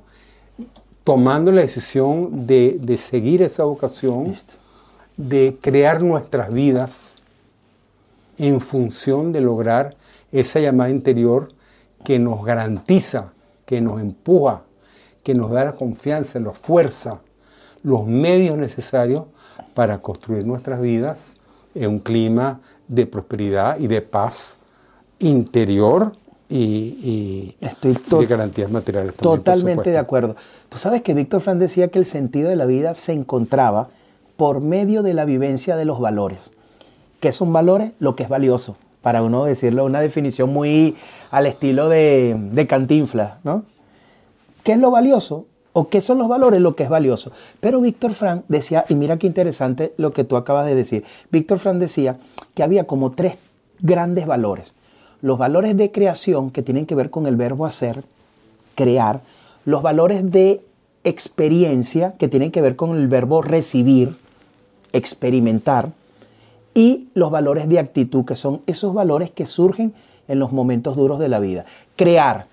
tomando 1.04 1.52
la 1.52 1.60
decisión 1.60 2.46
de, 2.46 2.78
de 2.80 2.96
seguir 2.96 3.42
esa 3.42 3.64
vocación 3.64 4.34
de 5.18 5.58
crear 5.60 6.02
nuestras 6.02 6.50
vidas 6.50 7.16
en 8.38 8.60
función 8.60 9.32
de 9.32 9.40
lograr 9.40 9.96
esa 10.32 10.60
llamada 10.60 10.90
interior 10.90 11.48
que 12.04 12.18
nos 12.18 12.44
garantiza, 12.44 13.32
que 13.66 13.80
nos 13.80 14.00
empuja, 14.00 14.62
que 15.24 15.34
nos 15.34 15.50
da 15.50 15.64
la 15.64 15.72
confianza, 15.72 16.38
la 16.38 16.52
fuerza, 16.52 17.20
los 17.82 18.06
medios 18.06 18.56
necesarios 18.56 19.24
para 19.74 19.98
construir 19.98 20.46
nuestras 20.46 20.80
vidas 20.80 21.36
en 21.74 21.90
un 21.90 21.98
clima 21.98 22.60
de 22.86 23.06
prosperidad 23.06 23.78
y 23.78 23.88
de 23.88 24.00
paz 24.00 24.58
interior 25.18 26.12
y, 26.48 27.56
de 27.60 28.26
garantías 28.26 28.70
materiales. 28.70 29.14
totalmente 29.14 29.90
de 29.90 29.98
acuerdo. 29.98 30.36
Tú 30.68 30.78
sabes 30.78 31.02
que 31.02 31.12
Víctor 31.12 31.40
Fran 31.40 31.58
decía 31.58 31.88
que 31.88 31.98
el 31.98 32.06
sentido 32.06 32.48
de 32.48 32.56
la 32.56 32.66
vida 32.66 32.94
se 32.94 33.12
encontraba 33.12 33.90
por 34.38 34.60
medio 34.60 35.02
de 35.02 35.14
la 35.14 35.24
vivencia 35.24 35.74
de 35.74 35.84
los 35.84 35.98
valores. 35.98 36.52
¿Qué 37.18 37.32
son 37.32 37.52
valores? 37.52 37.90
Lo 37.98 38.14
que 38.14 38.22
es 38.22 38.28
valioso, 38.28 38.76
para 39.02 39.20
uno 39.20 39.44
decirlo, 39.44 39.84
una 39.84 40.00
definición 40.00 40.52
muy 40.52 40.94
al 41.32 41.46
estilo 41.46 41.88
de, 41.88 42.36
de 42.52 43.32
¿no? 43.42 43.64
¿Qué 44.62 44.72
es 44.72 44.78
lo 44.78 44.92
valioso? 44.92 45.46
¿O 45.72 45.88
qué 45.88 46.00
son 46.00 46.18
los 46.18 46.28
valores? 46.28 46.60
Lo 46.60 46.76
que 46.76 46.84
es 46.84 46.88
valioso. 46.88 47.32
Pero 47.58 47.80
Víctor 47.80 48.14
Frank 48.14 48.44
decía, 48.46 48.84
y 48.88 48.94
mira 48.94 49.18
qué 49.18 49.26
interesante 49.26 49.92
lo 49.96 50.12
que 50.12 50.22
tú 50.22 50.36
acabas 50.36 50.66
de 50.66 50.76
decir, 50.76 51.02
Víctor 51.32 51.58
Frank 51.58 51.78
decía 51.78 52.18
que 52.54 52.62
había 52.62 52.84
como 52.84 53.10
tres 53.10 53.38
grandes 53.80 54.28
valores. 54.28 54.72
Los 55.20 55.38
valores 55.38 55.76
de 55.76 55.90
creación, 55.90 56.52
que 56.52 56.62
tienen 56.62 56.86
que 56.86 56.94
ver 56.94 57.10
con 57.10 57.26
el 57.26 57.34
verbo 57.34 57.66
hacer, 57.66 58.04
crear, 58.76 59.20
los 59.64 59.82
valores 59.82 60.30
de 60.30 60.60
experiencia, 61.02 62.14
que 62.20 62.28
tienen 62.28 62.52
que 62.52 62.62
ver 62.62 62.76
con 62.76 62.96
el 62.96 63.08
verbo 63.08 63.42
recibir, 63.42 64.16
experimentar, 64.92 65.90
y 66.74 67.08
los 67.14 67.30
valores 67.30 67.68
de 67.68 67.78
actitud, 67.78 68.24
que 68.24 68.36
son 68.36 68.62
esos 68.66 68.94
valores 68.94 69.30
que 69.30 69.46
surgen 69.46 69.94
en 70.28 70.38
los 70.38 70.52
momentos 70.52 70.96
duros 70.96 71.18
de 71.18 71.28
la 71.28 71.40
vida. 71.40 71.64
Crear, 71.96 72.46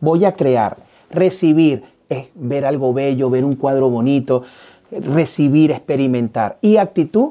voy 0.00 0.24
a 0.24 0.34
crear, 0.34 0.76
recibir, 1.10 1.84
es 2.08 2.28
ver 2.34 2.66
algo 2.66 2.92
bello, 2.92 3.30
ver 3.30 3.44
un 3.44 3.56
cuadro 3.56 3.88
bonito, 3.88 4.42
recibir, 4.90 5.70
experimentar. 5.70 6.58
Y 6.60 6.76
actitud, 6.76 7.30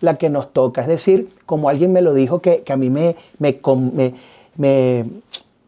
la 0.00 0.16
que 0.16 0.30
nos 0.30 0.52
toca. 0.52 0.82
Es 0.82 0.88
decir, 0.88 1.30
como 1.46 1.68
alguien 1.68 1.92
me 1.92 2.02
lo 2.02 2.14
dijo, 2.14 2.40
que, 2.40 2.62
a 2.68 2.76
mí 2.76 2.90
me, 2.90 3.16
me, 3.38 3.60
me, 4.56 5.04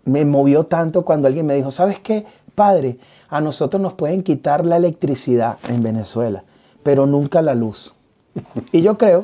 me, 0.04 0.24
movió 0.24 0.64
tanto 0.64 1.04
cuando 1.04 1.28
alguien 1.28 1.46
me 1.46 1.54
dijo, 1.54 1.70
¿sabes 1.70 1.98
qué, 1.98 2.26
padre? 2.54 2.98
A 3.28 3.40
nosotros 3.40 3.80
nos 3.80 3.94
pueden 3.94 4.22
quitar 4.22 4.66
la 4.66 4.76
electricidad 4.76 5.56
en 5.68 5.82
Venezuela, 5.82 6.44
pero 6.82 7.06
nunca 7.06 7.40
la 7.40 7.54
luz. 7.54 7.94
Y 8.72 8.82
yo 8.82 8.98
creo 8.98 9.20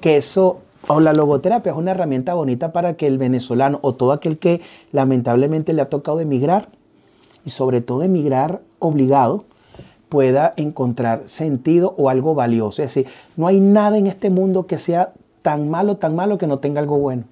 que 0.00 0.16
eso, 0.16 0.60
o 0.88 1.00
la 1.00 1.12
logoterapia 1.12 1.72
es 1.72 1.78
una 1.78 1.92
herramienta 1.92 2.34
bonita 2.34 2.72
para 2.72 2.94
que 2.94 3.06
el 3.06 3.18
venezolano 3.18 3.78
o 3.82 3.94
todo 3.94 4.12
aquel 4.12 4.38
que 4.38 4.60
lamentablemente 4.92 5.72
le 5.72 5.82
ha 5.82 5.88
tocado 5.88 6.20
emigrar, 6.20 6.68
y 7.44 7.50
sobre 7.50 7.80
todo 7.80 8.02
emigrar 8.02 8.60
obligado, 8.78 9.44
pueda 10.08 10.52
encontrar 10.56 11.22
sentido 11.26 11.94
o 11.96 12.10
algo 12.10 12.34
valioso. 12.34 12.82
Es 12.82 12.94
decir, 12.94 13.10
no 13.36 13.46
hay 13.46 13.60
nada 13.60 13.96
en 13.98 14.06
este 14.06 14.30
mundo 14.30 14.66
que 14.66 14.78
sea 14.78 15.12
tan 15.40 15.70
malo, 15.70 15.96
tan 15.96 16.14
malo 16.14 16.38
que 16.38 16.46
no 16.46 16.58
tenga 16.58 16.80
algo 16.80 16.98
bueno. 16.98 17.24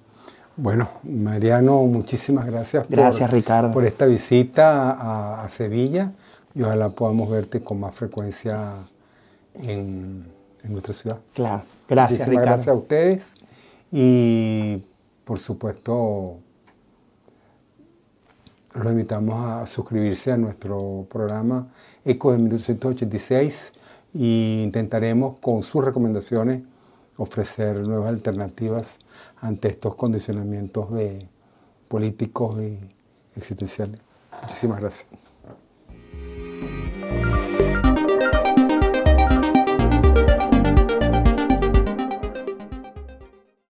Bueno, 0.57 0.89
Mariano, 1.03 1.83
muchísimas 1.83 2.45
gracias, 2.45 2.85
gracias 2.89 3.29
por, 3.29 3.37
Ricardo. 3.37 3.71
por 3.71 3.85
esta 3.85 4.05
visita 4.05 5.43
a, 5.43 5.49
Sevilla 5.49 6.11
y 6.53 6.61
ojalá 6.61 6.89
podamos 6.89 7.29
verte 7.29 7.61
con 7.61 7.79
más 7.79 7.95
frecuencia 7.95 8.73
en, 9.55 10.25
en 10.63 10.71
nuestra 10.71 10.93
ciudad. 10.93 11.19
Claro, 11.33 11.63
gracias 11.87 12.27
Ricardo. 12.27 12.47
Gracias 12.47 12.67
a 12.67 12.73
ustedes 12.73 13.35
y 13.91 14.83
por 15.25 15.39
supuesto 15.39 16.37
los 18.75 18.91
invitamos 18.91 19.45
a 19.45 19.65
suscribirse 19.65 20.31
a 20.31 20.37
nuestro 20.37 21.05
programa 21.09 21.67
ECO 22.05 22.31
de 22.31 22.37
1986 22.37 23.73
e 24.13 24.61
intentaremos 24.63 25.37
con 25.37 25.61
sus 25.61 25.83
recomendaciones 25.83 26.63
ofrecer 27.17 27.85
nuevas 27.85 28.09
alternativas 28.09 28.99
ante 29.41 29.69
estos 29.69 29.95
condicionamientos 29.95 30.91
de 30.93 31.27
políticos 31.87 32.61
y 32.61 32.79
existenciales. 33.35 33.99
Muchísimas 34.41 34.79
gracias. 34.79 35.30